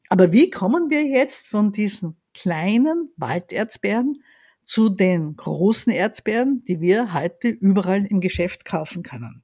Aber 0.10 0.34
wie 0.34 0.50
kommen 0.50 0.90
wir 0.90 1.04
jetzt 1.04 1.46
von 1.46 1.74
diesen 1.74 2.20
kleinen 2.34 3.14
Walderdbeeren 3.18 4.24
zu 4.64 4.90
den 4.90 5.36
großen 5.36 5.94
Erdbeeren, 5.94 6.64
die 6.68 6.82
wir 6.82 7.14
heute 7.14 7.50
überall 7.50 8.04
im 8.04 8.20
Geschäft 8.20 8.66
kaufen 8.66 9.04
können? 9.04 9.44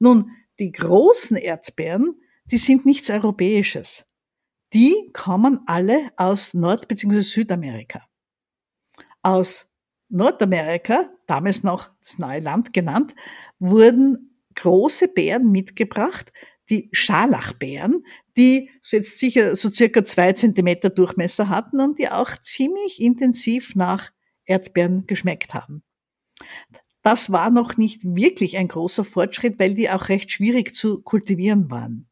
Nun, 0.00 0.32
die 0.58 0.72
großen 0.72 1.36
Erdbeeren, 1.36 2.20
die 2.46 2.58
sind 2.58 2.86
nichts 2.86 3.08
Europäisches. 3.08 4.04
Die 4.74 5.08
kommen 5.12 5.60
alle 5.66 6.10
aus 6.16 6.52
Nord- 6.52 6.88
bzw. 6.88 7.20
Südamerika. 7.20 8.02
Aus 9.22 9.70
Nordamerika, 10.08 11.10
damals 11.28 11.62
noch 11.62 11.90
das 12.00 12.18
neue 12.18 12.40
Land 12.40 12.72
genannt, 12.72 13.14
wurden 13.60 14.40
große 14.56 15.08
Beeren 15.08 15.52
mitgebracht, 15.52 16.32
die 16.70 16.88
Scharlachbeeren, 16.92 18.04
die 18.36 18.70
jetzt 18.82 19.18
sicher 19.18 19.54
so 19.54 19.70
circa 19.70 20.04
zwei 20.04 20.32
Zentimeter 20.32 20.90
Durchmesser 20.90 21.48
hatten 21.48 21.80
und 21.80 21.98
die 22.00 22.08
auch 22.08 22.30
ziemlich 22.40 23.00
intensiv 23.00 23.76
nach 23.76 24.10
Erdbeeren 24.44 25.06
geschmeckt 25.06 25.54
haben. 25.54 25.84
Das 27.02 27.30
war 27.30 27.50
noch 27.50 27.76
nicht 27.76 28.02
wirklich 28.04 28.56
ein 28.56 28.68
großer 28.68 29.04
Fortschritt, 29.04 29.58
weil 29.60 29.74
die 29.74 29.90
auch 29.90 30.08
recht 30.08 30.32
schwierig 30.32 30.74
zu 30.74 31.00
kultivieren 31.02 31.70
waren. 31.70 32.08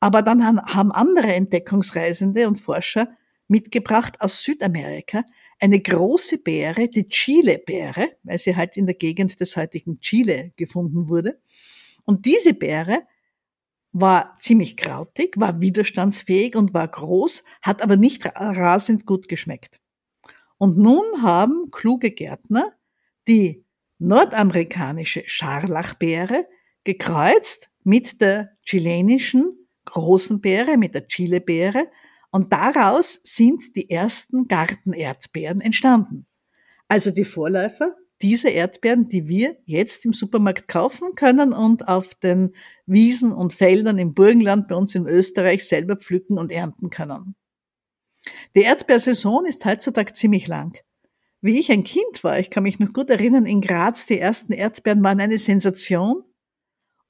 Aber 0.00 0.22
dann 0.22 0.44
haben 0.44 0.92
andere 0.92 1.32
Entdeckungsreisende 1.32 2.46
und 2.46 2.56
Forscher 2.56 3.08
mitgebracht 3.48 4.20
aus 4.20 4.42
Südamerika 4.42 5.24
eine 5.60 5.80
große 5.80 6.38
Beere, 6.38 6.88
die 6.88 7.08
Chile-Beere, 7.08 8.10
weil 8.22 8.38
sie 8.38 8.54
halt 8.54 8.76
in 8.76 8.86
der 8.86 8.94
Gegend 8.94 9.40
des 9.40 9.56
heutigen 9.56 10.00
Chile 10.00 10.52
gefunden 10.56 11.08
wurde. 11.08 11.40
Und 12.04 12.26
diese 12.26 12.54
Beere 12.54 13.02
war 13.92 14.36
ziemlich 14.38 14.76
krautig, 14.76 15.34
war 15.36 15.60
widerstandsfähig 15.60 16.54
und 16.54 16.74
war 16.74 16.86
groß, 16.86 17.42
hat 17.62 17.82
aber 17.82 17.96
nicht 17.96 18.24
rasend 18.36 19.06
gut 19.06 19.28
geschmeckt. 19.28 19.80
Und 20.58 20.78
nun 20.78 21.22
haben 21.22 21.70
kluge 21.70 22.10
Gärtner 22.10 22.72
die 23.26 23.64
nordamerikanische 23.98 25.24
Scharlachbeere 25.26 26.46
gekreuzt 26.84 27.70
mit 27.82 28.20
der 28.20 28.50
chilenischen 28.62 29.57
großen 29.90 30.40
Beere, 30.40 30.76
mit 30.76 30.94
der 30.94 31.06
Chilebeere 31.06 31.88
und 32.30 32.52
daraus 32.52 33.20
sind 33.22 33.74
die 33.74 33.90
ersten 33.90 34.48
Gartenerdbeeren 34.48 35.60
entstanden. 35.60 36.26
Also 36.88 37.10
die 37.10 37.24
Vorläufer 37.24 37.96
dieser 38.20 38.50
Erdbeeren, 38.50 39.04
die 39.04 39.28
wir 39.28 39.56
jetzt 39.64 40.04
im 40.04 40.12
Supermarkt 40.12 40.66
kaufen 40.68 41.14
können 41.14 41.52
und 41.52 41.86
auf 41.86 42.14
den 42.16 42.54
Wiesen 42.86 43.32
und 43.32 43.52
Feldern 43.52 43.98
im 43.98 44.14
Burgenland 44.14 44.68
bei 44.68 44.74
uns 44.74 44.94
in 44.94 45.06
Österreich 45.06 45.66
selber 45.66 45.96
pflücken 45.96 46.38
und 46.38 46.50
ernten 46.50 46.90
können. 46.90 47.36
Die 48.56 48.62
Erdbeersaison 48.62 49.46
ist 49.46 49.64
heutzutage 49.64 50.12
ziemlich 50.12 50.48
lang. 50.48 50.76
Wie 51.40 51.60
ich 51.60 51.70
ein 51.70 51.84
Kind 51.84 52.24
war, 52.24 52.40
ich 52.40 52.50
kann 52.50 52.64
mich 52.64 52.80
noch 52.80 52.92
gut 52.92 53.10
erinnern, 53.10 53.46
in 53.46 53.60
Graz 53.60 54.06
die 54.06 54.18
ersten 54.18 54.52
Erdbeeren 54.52 55.04
waren 55.04 55.20
eine 55.20 55.38
Sensation 55.38 56.24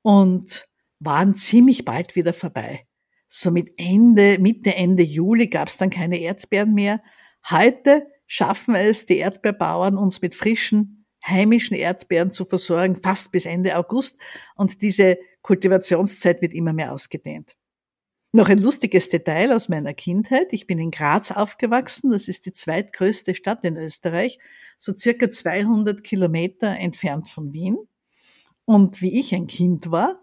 und 0.02 0.67
waren 1.00 1.34
ziemlich 1.36 1.84
bald 1.84 2.16
wieder 2.16 2.32
vorbei. 2.32 2.86
So 3.28 3.50
mit 3.50 3.72
Ende, 3.76 4.38
Mitte, 4.38 4.74
Ende 4.74 5.02
Juli 5.02 5.48
gab 5.48 5.68
es 5.68 5.76
dann 5.76 5.90
keine 5.90 6.18
Erdbeeren 6.18 6.74
mehr. 6.74 7.02
Heute 7.48 8.06
schaffen 8.26 8.74
es 8.74 9.06
die 9.06 9.18
Erdbeerbauern, 9.18 9.96
uns 9.96 10.22
mit 10.22 10.34
frischen, 10.34 11.06
heimischen 11.24 11.76
Erdbeeren 11.76 12.30
zu 12.30 12.44
versorgen, 12.44 12.96
fast 12.96 13.32
bis 13.32 13.44
Ende 13.44 13.76
August. 13.76 14.16
Und 14.54 14.82
diese 14.82 15.18
Kultivationszeit 15.42 16.40
wird 16.40 16.54
immer 16.54 16.72
mehr 16.72 16.92
ausgedehnt. 16.92 17.56
Noch 18.32 18.50
ein 18.50 18.58
lustiges 18.58 19.08
Detail 19.08 19.54
aus 19.54 19.68
meiner 19.70 19.94
Kindheit. 19.94 20.48
Ich 20.52 20.66
bin 20.66 20.78
in 20.78 20.90
Graz 20.90 21.30
aufgewachsen. 21.30 22.10
Das 22.10 22.28
ist 22.28 22.44
die 22.44 22.52
zweitgrößte 22.52 23.34
Stadt 23.34 23.64
in 23.64 23.76
Österreich, 23.76 24.38
so 24.76 24.92
circa 24.96 25.30
200 25.30 26.04
Kilometer 26.04 26.78
entfernt 26.78 27.28
von 27.28 27.52
Wien. 27.54 27.78
Und 28.66 29.00
wie 29.00 29.18
ich 29.18 29.34
ein 29.34 29.46
Kind 29.46 29.90
war, 29.90 30.20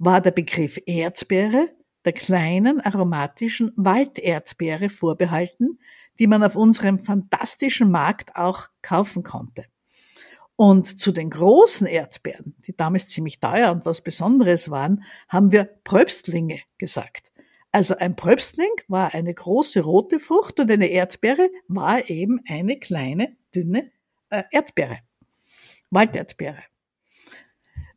war 0.00 0.22
der 0.22 0.30
Begriff 0.30 0.80
Erdbeere 0.86 1.68
der 2.06 2.14
kleinen 2.14 2.80
aromatischen 2.80 3.72
Walderdbeere 3.76 4.88
vorbehalten, 4.88 5.78
die 6.18 6.26
man 6.26 6.42
auf 6.42 6.56
unserem 6.56 6.98
fantastischen 6.98 7.90
Markt 7.90 8.34
auch 8.34 8.68
kaufen 8.80 9.22
konnte. 9.22 9.66
Und 10.56 10.98
zu 10.98 11.12
den 11.12 11.28
großen 11.28 11.86
Erdbeeren, 11.86 12.54
die 12.66 12.74
damals 12.74 13.10
ziemlich 13.10 13.40
teuer 13.40 13.72
und 13.72 13.84
was 13.84 14.00
Besonderes 14.00 14.70
waren, 14.70 15.04
haben 15.28 15.52
wir 15.52 15.64
Pröbstlinge 15.84 16.60
gesagt. 16.78 17.30
Also 17.70 17.94
ein 17.96 18.16
Pröbstling 18.16 18.72
war 18.88 19.14
eine 19.14 19.32
große 19.32 19.82
rote 19.82 20.18
Frucht 20.18 20.60
und 20.60 20.70
eine 20.70 20.88
Erdbeere 20.88 21.50
war 21.68 22.08
eben 22.08 22.40
eine 22.48 22.78
kleine, 22.78 23.36
dünne 23.54 23.90
äh, 24.30 24.44
Erdbeere. 24.50 24.98
Walderdbeere. 25.90 26.62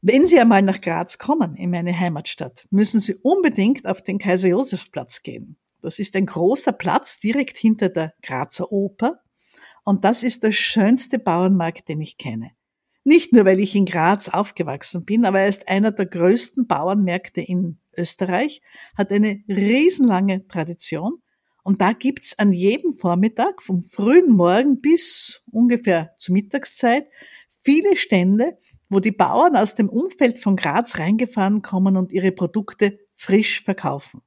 Wenn 0.06 0.28
Sie 0.28 0.38
einmal 0.38 0.62
nach 0.62 0.82
Graz 0.82 1.18
kommen, 1.18 1.56
in 1.56 1.70
meine 1.70 1.98
Heimatstadt, 1.98 2.68
müssen 2.70 3.00
Sie 3.00 3.16
unbedingt 3.16 3.88
auf 3.88 4.02
den 4.02 4.18
Kaiser-Josef-Platz 4.18 5.24
gehen. 5.24 5.56
Das 5.82 5.98
ist 5.98 6.18
ein 6.18 6.26
großer 6.26 6.74
Platz 6.74 7.22
direkt 7.22 7.58
hinter 7.58 7.88
der 7.88 8.14
Grazer 8.22 8.70
Oper. 8.70 9.22
Und 9.86 10.04
das 10.04 10.24
ist 10.24 10.44
der 10.44 10.52
schönste 10.52 11.20
Bauernmarkt, 11.20 11.88
den 11.88 12.02
ich 12.02 12.18
kenne. 12.18 12.52
Nicht 13.06 13.32
nur, 13.32 13.46
weil 13.46 13.62
ich 13.62 13.76
in 13.76 13.86
Graz 13.86 14.28
aufgewachsen 14.28 15.06
bin, 15.06 15.24
aber 15.24 15.40
er 15.40 15.48
ist 15.48 15.70
einer 15.70 15.94
der 15.94 16.08
größten 16.08 16.68
Bauernmärkte 16.68 17.40
in 17.40 17.80
Österreich, 17.96 18.62
hat 18.98 19.10
eine 19.10 19.42
riesenlange 19.48 20.46
Tradition. 20.50 21.22
Und 21.64 21.80
da 21.80 21.94
gibt's 21.94 22.38
an 22.38 22.52
jedem 22.52 22.92
Vormittag, 22.92 23.62
vom 23.62 23.86
frühen 23.86 24.36
Morgen 24.36 24.82
bis 24.82 25.44
ungefähr 25.50 26.14
zur 26.18 26.34
Mittagszeit, 26.34 27.08
viele 27.62 27.96
Stände, 27.96 28.58
wo 28.90 29.00
die 29.00 29.12
Bauern 29.12 29.56
aus 29.56 29.76
dem 29.76 29.90
Umfeld 29.90 30.40
von 30.40 30.56
Graz 30.56 30.98
reingefahren 31.00 31.62
kommen 31.62 31.98
und 31.98 32.12
ihre 32.12 32.32
Produkte 32.32 33.00
frisch 33.14 33.62
verkaufen. 33.62 34.22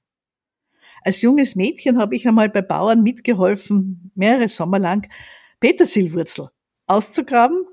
Als 1.03 1.23
junges 1.23 1.55
Mädchen 1.55 1.99
habe 1.99 2.17
ich 2.17 2.27
einmal 2.27 2.49
bei 2.49 2.63
Bauern 2.63 3.03
mitgeholfen, 3.03 4.11
mehrere 4.15 4.49
Sommer 4.49 4.79
lang, 4.79 5.09
Petersilwurzel 5.61 6.49
auszugraben, 6.87 7.65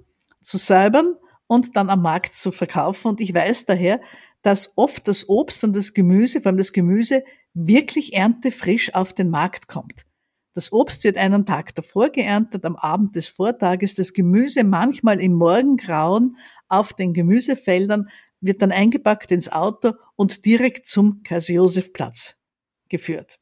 zu 0.42 0.58
säubern 0.58 1.16
und 1.48 1.76
dann 1.76 1.90
am 1.90 2.02
Markt 2.02 2.36
zu 2.36 2.52
verkaufen. 2.52 3.10
Und 3.10 3.22
ich 3.22 3.34
weiß 3.34 3.66
daher, 3.66 4.02
dass 4.44 4.74
oft 4.76 5.08
das 5.08 5.28
Obst 5.30 5.64
und 5.64 5.76
das 5.76 5.94
Gemüse, 5.94 6.42
vor 6.42 6.50
allem 6.50 6.58
das 6.58 6.74
Gemüse, 6.74 7.24
wirklich 7.54 8.14
erntefrisch 8.14 8.94
auf 8.94 9.14
den 9.14 9.30
Markt 9.30 9.68
kommt. 9.68 10.06
Das 10.54 10.72
Obst 10.72 11.04
wird 11.04 11.18
einen 11.18 11.48
Tag 11.48 11.74
davor 11.74 12.10
geerntet, 12.10 12.64
am 12.66 12.76
Abend 12.76 13.16
des 13.16 13.28
Vortages, 13.28 13.96
das 13.96 14.14
Gemüse 14.14 14.64
manchmal 14.64 15.20
im 15.20 15.34
Morgengrauen 15.34 16.38
auf 16.74 16.94
den 16.94 17.14
Gemüsefeldern, 17.14 18.10
wird 18.42 18.62
dann 18.62 18.72
eingepackt 18.72 19.32
ins 19.32 19.50
Auto 19.52 19.94
und 20.16 20.46
direkt 20.46 20.86
zum 20.86 21.24
Kaiser-Josef-Platz 21.24 22.36
geführt. 22.90 23.40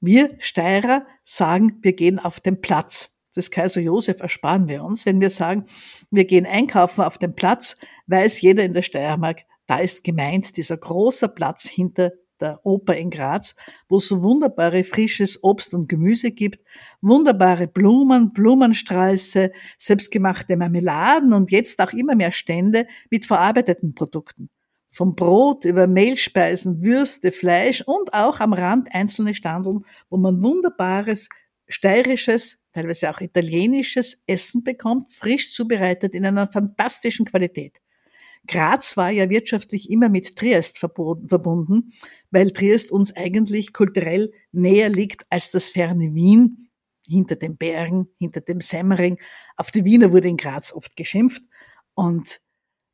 Wir 0.00 0.34
Steirer 0.38 1.06
sagen, 1.24 1.78
wir 1.82 1.92
gehen 1.92 2.18
auf 2.18 2.40
den 2.40 2.60
Platz. 2.60 3.10
Das 3.34 3.50
Kaiser 3.50 3.80
Josef 3.80 4.20
ersparen 4.20 4.68
wir 4.68 4.84
uns, 4.84 5.06
wenn 5.06 5.20
wir 5.20 5.30
sagen, 5.30 5.66
wir 6.10 6.24
gehen 6.24 6.44
einkaufen 6.44 7.02
auf 7.02 7.18
den 7.18 7.34
Platz, 7.34 7.76
weiß 8.06 8.40
jeder 8.40 8.64
in 8.64 8.74
der 8.74 8.82
Steiermark, 8.82 9.42
da 9.66 9.78
ist 9.78 10.04
gemeint 10.04 10.56
dieser 10.56 10.76
große 10.76 11.28
Platz 11.28 11.68
hinter 11.68 12.12
der 12.42 12.60
Oper 12.64 12.96
in 12.96 13.10
Graz, 13.10 13.54
wo 13.88 13.96
es 13.98 14.08
so 14.08 14.22
wunderbare 14.22 14.84
frisches 14.84 15.42
Obst 15.42 15.72
und 15.72 15.88
Gemüse 15.88 16.32
gibt, 16.32 16.60
wunderbare 17.00 17.68
Blumen, 17.68 18.32
Blumensträuße, 18.32 19.52
selbstgemachte 19.78 20.56
Marmeladen 20.56 21.32
und 21.32 21.50
jetzt 21.50 21.80
auch 21.80 21.92
immer 21.92 22.14
mehr 22.16 22.32
Stände 22.32 22.86
mit 23.10 23.24
verarbeiteten 23.24 23.94
Produkten. 23.94 24.50
Vom 24.90 25.14
Brot 25.14 25.64
über 25.64 25.86
Mehlspeisen, 25.86 26.82
Würste, 26.82 27.32
Fleisch 27.32 27.82
und 27.86 28.12
auch 28.12 28.40
am 28.40 28.52
Rand 28.52 28.88
einzelne 28.92 29.34
Standeln, 29.34 29.86
wo 30.10 30.18
man 30.18 30.42
wunderbares 30.42 31.28
steirisches, 31.68 32.58
teilweise 32.72 33.08
auch 33.10 33.20
italienisches 33.20 34.22
Essen 34.26 34.62
bekommt, 34.64 35.12
frisch 35.12 35.52
zubereitet 35.52 36.14
in 36.14 36.26
einer 36.26 36.50
fantastischen 36.50 37.24
Qualität. 37.24 37.80
Graz 38.48 38.96
war 38.96 39.10
ja 39.10 39.30
wirtschaftlich 39.30 39.90
immer 39.90 40.08
mit 40.08 40.36
Triest 40.36 40.78
verbunden, 40.78 41.92
weil 42.30 42.50
Triest 42.50 42.90
uns 42.90 43.14
eigentlich 43.14 43.72
kulturell 43.72 44.32
näher 44.50 44.88
liegt 44.88 45.24
als 45.30 45.50
das 45.50 45.68
ferne 45.68 46.14
Wien, 46.14 46.68
hinter 47.08 47.36
den 47.36 47.56
Bergen, 47.56 48.08
hinter 48.18 48.40
dem 48.40 48.60
Semmering. 48.60 49.18
Auf 49.56 49.70
die 49.70 49.84
Wiener 49.84 50.12
wurde 50.12 50.28
in 50.28 50.36
Graz 50.36 50.72
oft 50.72 50.96
geschimpft 50.96 51.42
und 51.94 52.40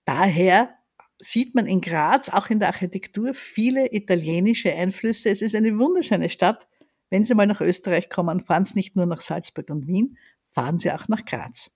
daher 0.04 0.74
sieht 1.20 1.54
man 1.54 1.66
in 1.66 1.80
Graz, 1.80 2.28
auch 2.28 2.50
in 2.50 2.60
der 2.60 2.68
Architektur, 2.68 3.34
viele 3.34 3.92
italienische 3.92 4.72
Einflüsse. 4.72 5.30
Es 5.30 5.42
ist 5.42 5.54
eine 5.54 5.78
wunderschöne 5.78 6.30
Stadt. 6.30 6.68
Wenn 7.10 7.24
Sie 7.24 7.34
mal 7.34 7.46
nach 7.46 7.60
Österreich 7.60 8.08
kommen, 8.08 8.40
fahren 8.40 8.64
Sie 8.64 8.74
nicht 8.74 8.96
nur 8.96 9.06
nach 9.06 9.20
Salzburg 9.20 9.70
und 9.70 9.86
Wien, 9.86 10.18
fahren 10.52 10.78
Sie 10.78 10.92
auch 10.92 11.08
nach 11.08 11.24
Graz. 11.24 11.70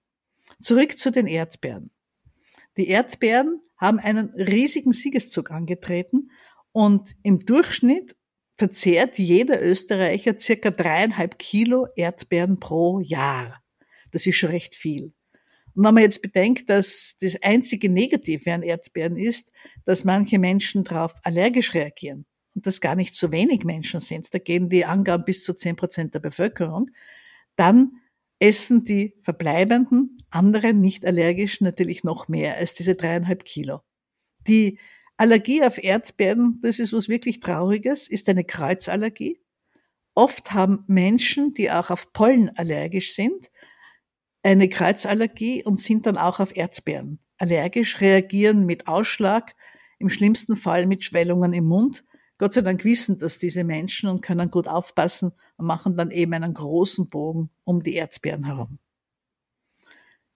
Zurück 0.60 0.98
zu 0.98 1.10
den 1.10 1.26
Erdbeeren. 1.26 1.90
Die 2.76 2.88
Erdbeeren 2.88 3.60
haben 3.76 3.98
einen 3.98 4.30
riesigen 4.30 4.92
Siegeszug 4.92 5.50
angetreten 5.50 6.30
und 6.72 7.14
im 7.22 7.40
Durchschnitt 7.40 8.16
verzehrt 8.56 9.18
jeder 9.18 9.62
Österreicher 9.62 10.38
circa 10.38 10.70
dreieinhalb 10.70 11.38
Kilo 11.38 11.86
Erdbeeren 11.96 12.58
pro 12.60 13.00
Jahr. 13.00 13.62
Das 14.10 14.26
ist 14.26 14.36
schon 14.36 14.50
recht 14.50 14.74
viel. 14.74 15.12
Und 15.74 15.84
wenn 15.84 15.94
man 15.94 16.02
jetzt 16.02 16.22
bedenkt, 16.22 16.68
dass 16.68 17.16
das 17.20 17.36
einzige 17.42 17.90
Negative 17.90 18.52
an 18.52 18.62
Erdbeeren 18.62 19.16
ist, 19.16 19.50
dass 19.84 20.04
manche 20.04 20.38
Menschen 20.38 20.84
darauf 20.84 21.14
allergisch 21.24 21.74
reagieren 21.74 22.26
und 22.54 22.66
das 22.66 22.80
gar 22.80 22.94
nicht 22.94 23.14
so 23.14 23.32
wenig 23.32 23.64
Menschen 23.64 24.00
sind, 24.00 24.32
da 24.34 24.38
gehen 24.38 24.68
die 24.68 24.84
Angaben 24.84 25.24
bis 25.24 25.44
zu 25.44 25.54
zehn 25.54 25.76
Prozent 25.76 26.14
der 26.14 26.20
Bevölkerung, 26.20 26.90
dann 27.56 28.01
essen 28.42 28.84
die 28.84 29.14
verbleibenden 29.22 30.18
anderen 30.30 30.80
nicht 30.80 31.06
allergischen 31.06 31.64
natürlich 31.64 32.02
noch 32.02 32.26
mehr 32.26 32.56
als 32.56 32.74
diese 32.74 32.96
dreieinhalb 32.96 33.44
Kilo. 33.44 33.82
Die 34.48 34.80
Allergie 35.16 35.62
auf 35.62 35.82
Erdbeeren, 35.82 36.58
das 36.60 36.80
ist 36.80 36.92
was 36.92 37.08
wirklich 37.08 37.38
Trauriges, 37.38 38.08
ist 38.08 38.28
eine 38.28 38.42
Kreuzallergie. 38.42 39.40
Oft 40.16 40.52
haben 40.52 40.82
Menschen, 40.88 41.54
die 41.54 41.70
auch 41.70 41.90
auf 41.90 42.12
Pollen 42.12 42.50
allergisch 42.56 43.14
sind, 43.14 43.48
eine 44.42 44.68
Kreuzallergie 44.68 45.62
und 45.62 45.78
sind 45.78 46.06
dann 46.06 46.18
auch 46.18 46.40
auf 46.40 46.56
Erdbeeren 46.56 47.20
allergisch, 47.38 48.00
reagieren 48.00 48.66
mit 48.66 48.88
Ausschlag, 48.88 49.54
im 50.00 50.08
schlimmsten 50.08 50.56
Fall 50.56 50.86
mit 50.86 51.04
Schwellungen 51.04 51.52
im 51.52 51.66
Mund. 51.66 52.04
Gott 52.38 52.52
sei 52.52 52.62
Dank 52.62 52.84
wissen 52.84 53.18
das 53.18 53.38
diese 53.38 53.64
Menschen 53.64 54.08
und 54.08 54.22
können 54.22 54.50
gut 54.50 54.66
aufpassen 54.66 55.32
und 55.56 55.66
machen 55.66 55.96
dann 55.96 56.10
eben 56.10 56.32
einen 56.34 56.54
großen 56.54 57.08
Bogen 57.08 57.50
um 57.64 57.82
die 57.82 57.94
Erdbeeren 57.94 58.44
herum. 58.44 58.78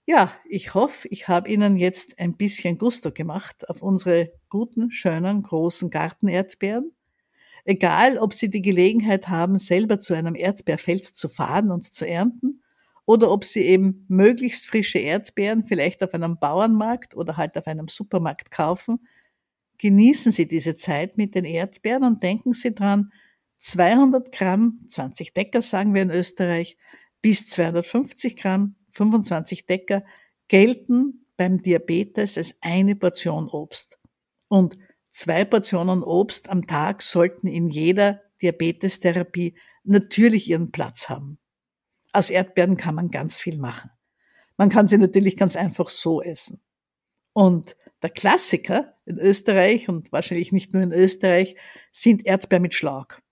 Ja, 0.08 0.32
ich 0.48 0.74
hoffe, 0.74 1.08
ich 1.08 1.26
habe 1.26 1.48
Ihnen 1.48 1.76
jetzt 1.76 2.18
ein 2.20 2.36
bisschen 2.36 2.78
Gusto 2.78 3.10
gemacht 3.10 3.68
auf 3.68 3.82
unsere 3.82 4.32
guten, 4.48 4.92
schönen, 4.92 5.42
großen 5.42 5.90
Gartenerdbeeren. 5.90 6.92
Egal, 7.64 8.18
ob 8.18 8.32
Sie 8.32 8.48
die 8.48 8.62
Gelegenheit 8.62 9.26
haben, 9.28 9.58
selber 9.58 9.98
zu 9.98 10.14
einem 10.14 10.36
Erdbeerfeld 10.36 11.04
zu 11.04 11.28
fahren 11.28 11.72
und 11.72 11.92
zu 11.92 12.06
ernten 12.06 12.62
oder 13.06 13.30
ob 13.30 13.44
sie 13.44 13.62
eben 13.62 14.04
möglichst 14.08 14.66
frische 14.66 14.98
Erdbeeren 14.98 15.64
vielleicht 15.64 16.02
auf 16.02 16.12
einem 16.12 16.38
Bauernmarkt 16.38 17.16
oder 17.16 17.36
halt 17.36 17.56
auf 17.56 17.66
einem 17.66 17.88
Supermarkt 17.88 18.50
kaufen. 18.50 19.06
Genießen 19.78 20.32
Sie 20.32 20.46
diese 20.48 20.74
Zeit 20.74 21.16
mit 21.16 21.34
den 21.34 21.44
Erdbeeren 21.44 22.04
und 22.04 22.22
denken 22.22 22.52
Sie 22.52 22.74
dran, 22.74 23.12
200 23.58 24.32
Gramm, 24.32 24.84
20 24.88 25.34
Decker 25.34 25.62
sagen 25.62 25.94
wir 25.94 26.02
in 26.02 26.10
Österreich, 26.10 26.76
bis 27.22 27.48
250 27.48 28.36
Gramm, 28.36 28.76
25 28.92 29.66
Decker 29.66 30.04
gelten 30.48 31.26
beim 31.36 31.62
Diabetes 31.62 32.38
als 32.38 32.56
eine 32.60 32.96
Portion 32.96 33.48
Obst. 33.48 33.98
Und 34.48 34.78
zwei 35.10 35.44
Portionen 35.44 36.02
Obst 36.02 36.48
am 36.48 36.66
Tag 36.66 37.02
sollten 37.02 37.46
in 37.46 37.68
jeder 37.68 38.22
Diabetestherapie 38.40 39.56
natürlich 39.84 40.48
ihren 40.48 40.70
Platz 40.70 41.08
haben. 41.08 41.38
Aus 42.12 42.30
Erdbeeren 42.30 42.76
kann 42.76 42.94
man 42.94 43.10
ganz 43.10 43.38
viel 43.38 43.58
machen. 43.58 43.90
Man 44.56 44.70
kann 44.70 44.88
sie 44.88 44.98
natürlich 44.98 45.36
ganz 45.36 45.56
einfach 45.56 45.88
so 45.88 46.22
essen. 46.22 46.62
Und 47.32 47.76
der 48.02 48.10
Klassiker 48.10 48.94
in 49.04 49.18
Österreich 49.18 49.88
und 49.88 50.12
wahrscheinlich 50.12 50.52
nicht 50.52 50.72
nur 50.74 50.82
in 50.82 50.92
Österreich 50.92 51.56
sind 51.92 52.26
Erdbeeren 52.26 52.62
mit 52.62 52.74
Schlag. 52.74 53.22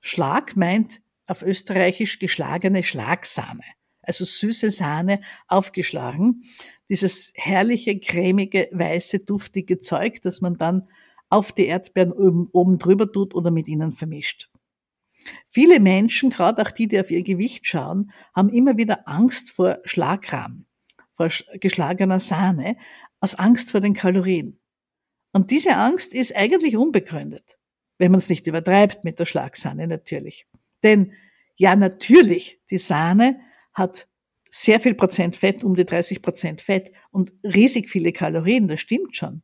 Schlag 0.00 0.56
meint 0.56 1.00
auf 1.26 1.42
Österreichisch 1.42 2.18
geschlagene 2.18 2.82
Schlagsahne, 2.82 3.64
also 4.02 4.24
süße 4.24 4.70
Sahne 4.70 5.20
aufgeschlagen. 5.48 6.44
Dieses 6.88 7.32
herrliche, 7.34 7.98
cremige, 7.98 8.68
weiße, 8.72 9.20
duftige 9.20 9.78
Zeug, 9.78 10.20
das 10.22 10.40
man 10.40 10.56
dann 10.56 10.88
auf 11.30 11.52
die 11.52 11.66
Erdbeeren 11.66 12.12
oben, 12.12 12.48
oben 12.52 12.78
drüber 12.78 13.10
tut 13.10 13.34
oder 13.34 13.50
mit 13.50 13.66
ihnen 13.66 13.92
vermischt. 13.92 14.50
Viele 15.48 15.80
Menschen, 15.80 16.30
gerade 16.30 16.62
auch 16.62 16.70
die, 16.70 16.86
die 16.86 17.00
auf 17.00 17.10
ihr 17.10 17.22
Gewicht 17.22 17.66
schauen, 17.66 18.12
haben 18.34 18.50
immer 18.50 18.76
wieder 18.76 19.08
Angst 19.08 19.50
vor 19.50 19.78
Schlagrahm, 19.84 20.66
vor 21.12 21.30
geschlagener 21.60 22.20
Sahne, 22.20 22.76
aus 23.24 23.34
Angst 23.34 23.70
vor 23.70 23.80
den 23.80 23.94
Kalorien. 23.94 24.60
Und 25.32 25.50
diese 25.50 25.76
Angst 25.76 26.12
ist 26.12 26.36
eigentlich 26.36 26.76
unbegründet, 26.76 27.58
wenn 27.96 28.12
man 28.12 28.18
es 28.18 28.28
nicht 28.28 28.46
übertreibt 28.46 29.02
mit 29.02 29.18
der 29.18 29.24
Schlagsahne 29.24 29.86
natürlich. 29.86 30.46
Denn 30.82 31.12
ja, 31.56 31.74
natürlich, 31.74 32.60
die 32.70 32.78
Sahne 32.78 33.40
hat 33.72 34.06
sehr 34.50 34.78
viel 34.78 34.94
Prozent 34.94 35.36
Fett, 35.36 35.64
um 35.64 35.74
die 35.74 35.86
30 35.86 36.20
Prozent 36.20 36.60
Fett 36.60 36.92
und 37.10 37.32
riesig 37.42 37.88
viele 37.88 38.12
Kalorien, 38.12 38.68
das 38.68 38.80
stimmt 38.80 39.16
schon. 39.16 39.42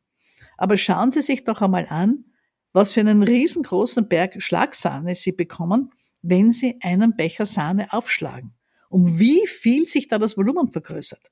Aber 0.57 0.77
schauen 0.77 1.09
Sie 1.09 1.23
sich 1.23 1.43
doch 1.43 1.61
einmal 1.61 1.87
an, 1.89 2.25
was 2.73 2.93
für 2.93 2.99
einen 2.99 3.23
riesengroßen 3.23 4.07
Berg 4.07 4.41
Schlagsahne 4.41 5.15
Sie 5.15 5.31
bekommen, 5.31 5.91
wenn 6.21 6.51
Sie 6.51 6.77
einen 6.81 7.15
Becher 7.15 7.47
Sahne 7.47 7.91
aufschlagen. 7.91 8.53
Um 8.89 9.17
wie 9.17 9.47
viel 9.47 9.87
sich 9.87 10.07
da 10.07 10.19
das 10.19 10.37
Volumen 10.37 10.69
vergrößert. 10.69 11.31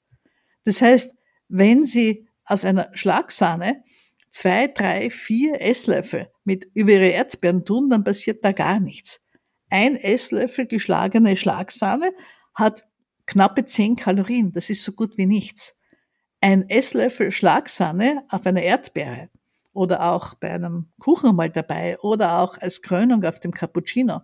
Das 0.64 0.82
heißt, 0.82 1.14
wenn 1.48 1.86
Sie 1.86 2.29
aus 2.50 2.66
einer 2.66 2.90
Schlagsahne 2.94 3.84
zwei, 4.32 4.68
drei, 4.68 5.10
vier 5.10 5.62
Esslöffel 5.62 6.30
mit 6.44 6.66
über 6.74 6.92
Ihre 6.92 7.08
Erdbeeren 7.08 7.66
tun, 7.66 7.90
dann 7.90 8.04
passiert 8.04 8.44
da 8.44 8.52
gar 8.52 8.80
nichts. 8.80 9.22
Ein 9.70 9.96
Esslöffel 9.96 10.66
geschlagene 10.66 11.38
Schlagsahne 11.38 12.12
hat 12.56 12.86
knappe 13.26 13.66
zehn 13.66 13.96
Kalorien. 13.96 14.52
Das 14.52 14.70
ist 14.70 14.84
so 14.84 14.92
gut 14.92 15.18
wie 15.18 15.26
nichts. 15.26 15.76
Ein 16.42 16.68
Esslöffel 16.70 17.32
Schlagsahne 17.32 18.24
auf 18.30 18.46
einer 18.46 18.64
Erdbeere 18.64 19.30
oder 19.74 20.12
auch 20.12 20.34
bei 20.36 20.52
einem 20.52 20.92
Kuchen 21.00 21.36
mal 21.36 21.50
dabei 21.50 22.00
oder 22.00 22.40
auch 22.40 22.58
als 22.58 22.82
Krönung 22.82 23.24
auf 23.24 23.40
dem 23.40 23.52
Cappuccino, 23.52 24.22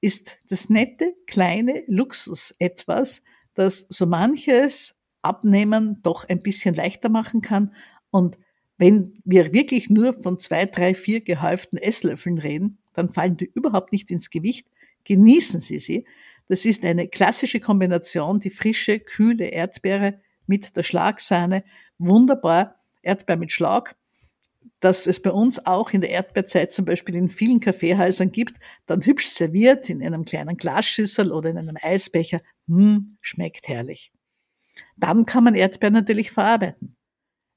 ist 0.00 0.38
das 0.48 0.68
nette, 0.68 1.14
kleine 1.26 1.82
Luxus 1.86 2.54
etwas, 2.58 3.22
das 3.54 3.86
so 3.88 4.06
manches 4.06 4.94
Abnehmen 5.26 6.00
doch 6.02 6.28
ein 6.28 6.42
bisschen 6.42 6.74
leichter 6.74 7.08
machen 7.08 7.42
kann. 7.42 7.74
Und 8.10 8.38
wenn 8.78 9.20
wir 9.24 9.52
wirklich 9.52 9.90
nur 9.90 10.12
von 10.12 10.38
zwei, 10.38 10.66
drei, 10.66 10.94
vier 10.94 11.20
gehäuften 11.20 11.78
Esslöffeln 11.78 12.38
reden, 12.38 12.78
dann 12.94 13.10
fallen 13.10 13.36
die 13.36 13.50
überhaupt 13.54 13.92
nicht 13.92 14.10
ins 14.10 14.30
Gewicht. 14.30 14.66
Genießen 15.04 15.60
Sie 15.60 15.78
sie. 15.78 16.06
Das 16.48 16.64
ist 16.64 16.84
eine 16.84 17.08
klassische 17.08 17.60
Kombination, 17.60 18.40
die 18.40 18.50
frische, 18.50 19.00
kühle 19.00 19.46
Erdbeere 19.46 20.20
mit 20.46 20.76
der 20.76 20.82
Schlagsahne. 20.82 21.64
Wunderbar. 21.98 22.76
Erdbeer 23.02 23.36
mit 23.36 23.52
Schlag 23.52 23.96
dass 24.80 25.06
es 25.06 25.20
bei 25.20 25.30
uns 25.30 25.64
auch 25.66 25.90
in 25.90 26.00
der 26.00 26.10
Erdbeerzeit 26.10 26.72
zum 26.72 26.84
Beispiel 26.84 27.14
in 27.14 27.28
vielen 27.28 27.60
Kaffeehäusern 27.60 28.30
gibt, 28.30 28.54
dann 28.86 29.04
hübsch 29.04 29.26
serviert 29.26 29.88
in 29.88 30.02
einem 30.02 30.24
kleinen 30.24 30.56
Glasschüssel 30.56 31.32
oder 31.32 31.50
in 31.50 31.58
einem 31.58 31.76
Eisbecher. 31.80 32.40
Hm, 32.68 33.16
schmeckt 33.20 33.68
herrlich. 33.68 34.12
Dann 34.96 35.26
kann 35.26 35.44
man 35.44 35.54
Erdbeeren 35.54 35.94
natürlich 35.94 36.30
verarbeiten. 36.30 36.96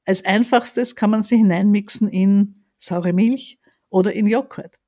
Als 0.05 0.25
einfachstes 0.25 0.95
kann 0.95 1.10
man 1.10 1.23
sie 1.23 1.38
hineinmixen 1.38 2.10
in 2.10 2.65
saure 2.77 3.13
Milch 3.13 3.60
oder 3.89 4.13
in 4.13 4.27
Joghurt. 4.27 4.79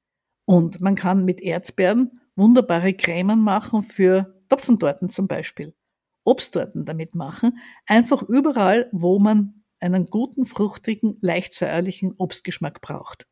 Und 0.46 0.82
man 0.82 0.96
kann 0.96 1.26
mit 1.26 1.42
Erdbeeren 1.42 2.22
wunderbare 2.36 2.94
Cremen 2.94 3.42
machen 3.42 3.84
für 3.84 4.42
Topfentorten 4.50 5.10
zum 5.10 5.28
Beispiel. 5.28 5.76
Obsttorten 6.24 6.86
damit 6.86 7.16
machen. 7.16 7.60
Einfach 7.86 8.24
überall, 8.24 8.90
wo 8.92 9.20
man 9.20 9.64
einen 9.80 10.06
guten, 10.06 10.46
fruchtigen, 10.46 11.18
leicht 11.22 11.54
säuerlichen 11.54 12.14
Obstgeschmack 12.18 12.82
braucht. 12.82 13.28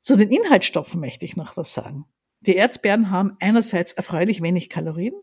Zu 0.00 0.16
den 0.16 0.30
Inhaltsstoffen 0.30 1.00
möchte 1.00 1.24
ich 1.24 1.36
noch 1.36 1.56
was 1.56 1.74
sagen. 1.74 2.06
Die 2.40 2.54
Erdbeeren 2.54 3.10
haben 3.10 3.36
einerseits 3.38 3.92
erfreulich 3.92 4.40
wenig 4.40 4.70
Kalorien, 4.70 5.14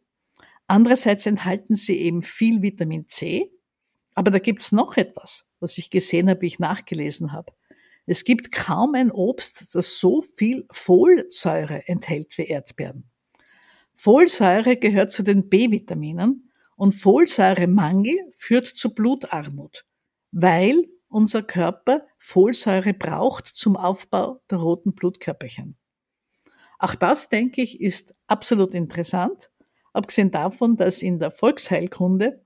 andererseits 0.67 1.25
enthalten 1.25 1.75
sie 1.75 1.97
eben 1.97 2.23
viel 2.23 2.61
Vitamin 2.61 3.07
C, 3.07 3.51
aber 4.13 4.31
da 4.31 4.39
gibt's 4.39 4.71
noch 4.71 4.97
etwas, 4.97 5.49
was 5.59 5.77
ich 5.77 5.89
gesehen 5.89 6.29
habe, 6.29 6.41
wie 6.41 6.47
ich 6.47 6.59
nachgelesen 6.59 7.31
habe. 7.31 7.53
Es 8.05 8.23
gibt 8.23 8.51
kaum 8.51 8.95
ein 8.95 9.11
Obst, 9.11 9.75
das 9.75 9.99
so 9.99 10.21
viel 10.21 10.65
Folsäure 10.71 11.87
enthält 11.87 12.37
wie 12.37 12.45
Erdbeeren. 12.45 13.09
Folsäure 13.95 14.77
gehört 14.77 15.11
zu 15.11 15.23
den 15.23 15.49
B-Vitaminen 15.49 16.51
und 16.77 16.93
Folsäuremangel 16.93 18.15
führt 18.31 18.67
zu 18.67 18.93
Blutarmut, 18.93 19.85
weil 20.31 20.87
unser 21.09 21.41
Körper 21.41 22.05
Folsäure 22.17 22.93
braucht 22.93 23.47
zum 23.47 23.75
Aufbau 23.75 24.41
der 24.49 24.59
roten 24.59 24.93
Blutkörperchen. 24.93 25.77
Auch 26.79 26.95
das, 26.95 27.29
denke 27.29 27.61
ich, 27.61 27.81
ist 27.81 28.13
absolut 28.27 28.73
interessant, 28.73 29.49
abgesehen 29.93 30.31
davon, 30.31 30.77
dass 30.77 31.01
in 31.01 31.19
der 31.19 31.31
Volksheilkunde 31.31 32.43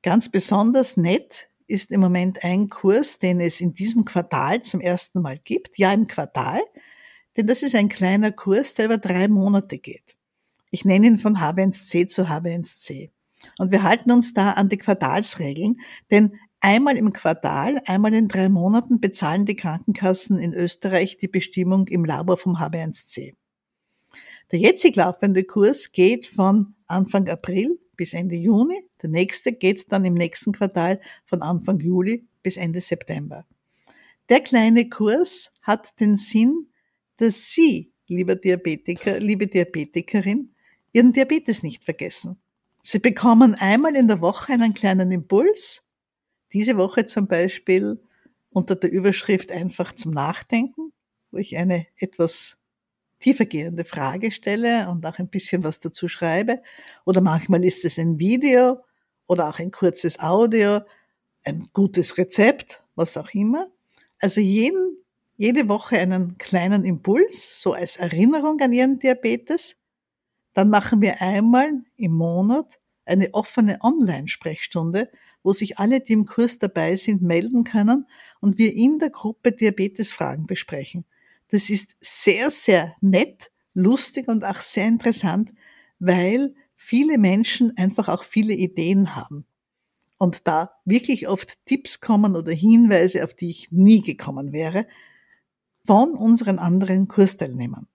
Ganz 0.03 0.29
besonders 0.29 0.95
nett 0.95 1.49
ist 1.65 1.91
im 1.91 2.01
Moment 2.01 2.43
ein 2.43 2.69
Kurs, 2.69 3.17
den 3.17 3.39
es 3.39 3.61
in 3.61 3.73
diesem 3.73 4.05
Quartal 4.05 4.61
zum 4.61 4.79
ersten 4.79 5.21
Mal 5.21 5.39
gibt. 5.39 5.77
Ja, 5.79 5.91
im 5.91 6.07
Quartal. 6.07 6.61
Denn 7.35 7.47
das 7.47 7.63
ist 7.63 7.73
ein 7.73 7.89
kleiner 7.89 8.31
Kurs, 8.31 8.75
der 8.75 8.85
über 8.85 8.97
drei 8.97 9.27
Monate 9.27 9.79
geht. 9.79 10.17
Ich 10.69 10.85
nenne 10.85 11.07
ihn 11.07 11.17
von 11.17 11.37
H1C 11.37 12.07
zu 12.07 12.23
H1C. 12.23 13.09
Und 13.57 13.71
wir 13.71 13.83
halten 13.83 14.11
uns 14.11 14.33
da 14.33 14.51
an 14.51 14.69
die 14.69 14.77
Quartalsregeln, 14.77 15.79
denn 16.11 16.39
einmal 16.63 16.97
im 16.97 17.13
Quartal, 17.13 17.81
einmal 17.85 18.13
in 18.13 18.27
drei 18.27 18.49
Monaten 18.49 18.99
bezahlen 18.99 19.45
die 19.45 19.55
Krankenkassen 19.55 20.39
in 20.39 20.53
Österreich 20.53 21.17
die 21.17 21.27
Bestimmung 21.27 21.87
im 21.89 22.05
Labor 22.05 22.37
vom 22.37 22.55
HB1C. 22.55 23.35
Der 24.51 24.59
jetzig 24.59 24.95
laufende 24.95 25.43
Kurs 25.43 25.91
geht 25.91 26.25
von 26.25 26.73
Anfang 26.87 27.27
April 27.27 27.79
bis 27.97 28.13
Ende 28.13 28.35
Juni. 28.35 28.87
Der 29.01 29.09
nächste 29.09 29.51
geht 29.51 29.91
dann 29.91 30.05
im 30.05 30.13
nächsten 30.13 30.53
Quartal 30.53 31.01
von 31.25 31.41
Anfang 31.41 31.79
Juli 31.79 32.27
bis 32.41 32.57
Ende 32.57 32.81
September. 32.81 33.45
Der 34.29 34.39
kleine 34.39 34.87
Kurs 34.87 35.51
hat 35.61 35.99
den 35.99 36.15
Sinn, 36.15 36.69
dass 37.17 37.51
Sie, 37.51 37.91
lieber 38.07 38.35
Diabetiker, 38.35 39.19
liebe 39.19 39.47
Diabetikerin, 39.47 40.53
Ihren 40.93 41.11
Diabetes 41.11 41.61
nicht 41.61 41.83
vergessen. 41.83 42.37
Sie 42.83 42.99
bekommen 42.99 43.55
einmal 43.55 43.95
in 43.95 44.07
der 44.07 44.21
Woche 44.21 44.53
einen 44.53 44.73
kleinen 44.73 45.11
Impuls. 45.11 45.82
Diese 46.53 46.77
Woche 46.77 47.05
zum 47.05 47.27
Beispiel 47.27 47.99
unter 48.51 48.75
der 48.75 48.91
Überschrift 48.91 49.51
einfach 49.51 49.91
zum 49.93 50.11
Nachdenken, 50.11 50.93
wo 51.31 51.37
ich 51.37 51.57
eine 51.57 51.87
etwas 51.97 52.57
tiefergehende 53.19 53.85
Frage 53.85 54.31
stelle 54.31 54.89
und 54.89 55.05
auch 55.05 55.17
ein 55.17 55.29
bisschen 55.29 55.63
was 55.63 55.79
dazu 55.79 56.07
schreibe. 56.07 56.61
Oder 57.05 57.21
manchmal 57.21 57.63
ist 57.63 57.85
es 57.85 57.97
ein 57.97 58.19
Video 58.19 58.83
oder 59.27 59.49
auch 59.49 59.59
ein 59.59 59.71
kurzes 59.71 60.19
Audio, 60.19 60.81
ein 61.43 61.69
gutes 61.73 62.17
Rezept, 62.17 62.83
was 62.95 63.17
auch 63.17 63.33
immer. 63.33 63.71
Also 64.19 64.41
jeden, 64.41 64.97
jede 65.37 65.67
Woche 65.69 65.97
einen 65.97 66.37
kleinen 66.37 66.85
Impuls, 66.85 67.61
so 67.61 67.73
als 67.73 67.97
Erinnerung 67.97 68.59
an 68.61 68.73
Ihren 68.73 68.99
Diabetes. 68.99 69.75
Dann 70.53 70.69
machen 70.69 71.01
wir 71.01 71.21
einmal 71.21 71.71
im 71.95 72.11
Monat 72.11 72.79
eine 73.05 73.33
offene 73.33 73.79
Online-Sprechstunde, 73.81 75.09
wo 75.43 75.53
sich 75.53 75.77
alle, 75.77 75.99
die 75.99 76.13
im 76.13 76.25
Kurs 76.25 76.57
dabei 76.57 76.95
sind, 76.95 77.21
melden 77.21 77.63
können 77.63 78.07
und 78.39 78.57
wir 78.57 78.73
in 78.73 78.99
der 78.99 79.09
Gruppe 79.09 79.51
Diabetesfragen 79.51 80.47
besprechen. 80.47 81.05
Das 81.49 81.69
ist 81.69 81.95
sehr, 82.01 82.49
sehr 82.49 82.95
nett, 83.01 83.51
lustig 83.73 84.27
und 84.27 84.43
auch 84.45 84.61
sehr 84.61 84.87
interessant, 84.87 85.51
weil 85.99 86.55
viele 86.75 87.17
Menschen 87.17 87.77
einfach 87.77 88.07
auch 88.07 88.23
viele 88.23 88.53
Ideen 88.53 89.15
haben. 89.15 89.45
Und 90.17 90.47
da 90.47 90.71
wirklich 90.85 91.27
oft 91.27 91.65
Tipps 91.65 91.99
kommen 91.99 92.35
oder 92.35 92.51
Hinweise, 92.53 93.23
auf 93.23 93.33
die 93.33 93.49
ich 93.49 93.71
nie 93.71 94.01
gekommen 94.01 94.53
wäre, 94.53 94.87
von 95.85 96.13
unseren 96.13 96.59
anderen 96.59 97.07
Kursteilnehmern. 97.07 97.87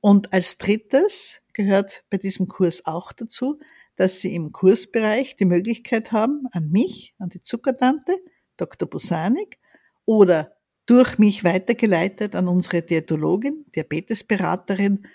Und 0.00 0.32
als 0.32 0.58
drittes 0.58 1.40
gehört 1.52 2.04
bei 2.08 2.16
diesem 2.16 2.46
Kurs 2.46 2.86
auch 2.86 3.12
dazu, 3.12 3.58
dass 4.00 4.22
Sie 4.22 4.34
im 4.34 4.50
Kursbereich 4.50 5.36
die 5.36 5.44
Möglichkeit 5.44 6.10
haben, 6.10 6.46
an 6.52 6.70
mich, 6.70 7.14
an 7.18 7.28
die 7.28 7.42
Zuckertante, 7.42 8.16
Dr. 8.56 8.88
Busanik, 8.88 9.58
oder 10.06 10.56
durch 10.86 11.18
mich 11.18 11.44
weitergeleitet 11.44 12.34
an 12.34 12.48
unsere 12.48 12.80
Diätologin, 12.80 13.66
Diabetesberaterin, 13.76 15.06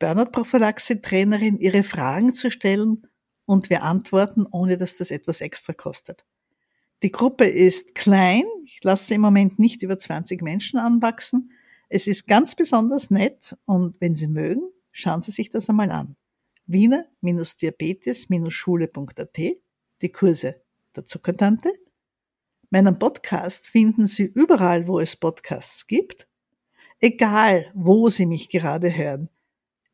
Burnout-Prophylaxe-Trainerin, 0.00 1.58
ihre 1.58 1.84
Fragen 1.84 2.34
zu 2.34 2.50
stellen 2.50 3.06
und 3.44 3.70
wir 3.70 3.84
antworten, 3.84 4.44
ohne 4.50 4.76
dass 4.76 4.96
das 4.96 5.12
etwas 5.12 5.40
extra 5.40 5.72
kostet. 5.72 6.24
Die 7.04 7.12
Gruppe 7.12 7.44
ist 7.44 7.94
klein, 7.94 8.42
ich 8.64 8.82
lasse 8.82 9.14
im 9.14 9.20
Moment 9.20 9.60
nicht 9.60 9.84
über 9.84 10.00
20 10.00 10.42
Menschen 10.42 10.80
anwachsen, 10.80 11.52
es 11.88 12.08
ist 12.08 12.26
ganz 12.26 12.56
besonders 12.56 13.08
nett 13.08 13.56
und 13.66 13.94
wenn 14.00 14.16
Sie 14.16 14.26
mögen, 14.26 14.62
schauen 14.90 15.20
Sie 15.20 15.30
sich 15.30 15.50
das 15.50 15.68
einmal 15.68 15.92
an. 15.92 16.16
Wiener-Diabetes-Schule.at, 16.66 19.38
die 20.02 20.12
Kurse 20.12 20.62
der 20.94 21.06
Zuckertante. 21.06 21.72
Meinen 22.70 22.98
Podcast 22.98 23.68
finden 23.68 24.06
Sie 24.06 24.24
überall, 24.24 24.86
wo 24.86 24.98
es 24.98 25.16
Podcasts 25.16 25.86
gibt. 25.86 26.28
Egal, 27.00 27.70
wo 27.74 28.08
Sie 28.08 28.26
mich 28.26 28.48
gerade 28.48 28.96
hören. 28.96 29.28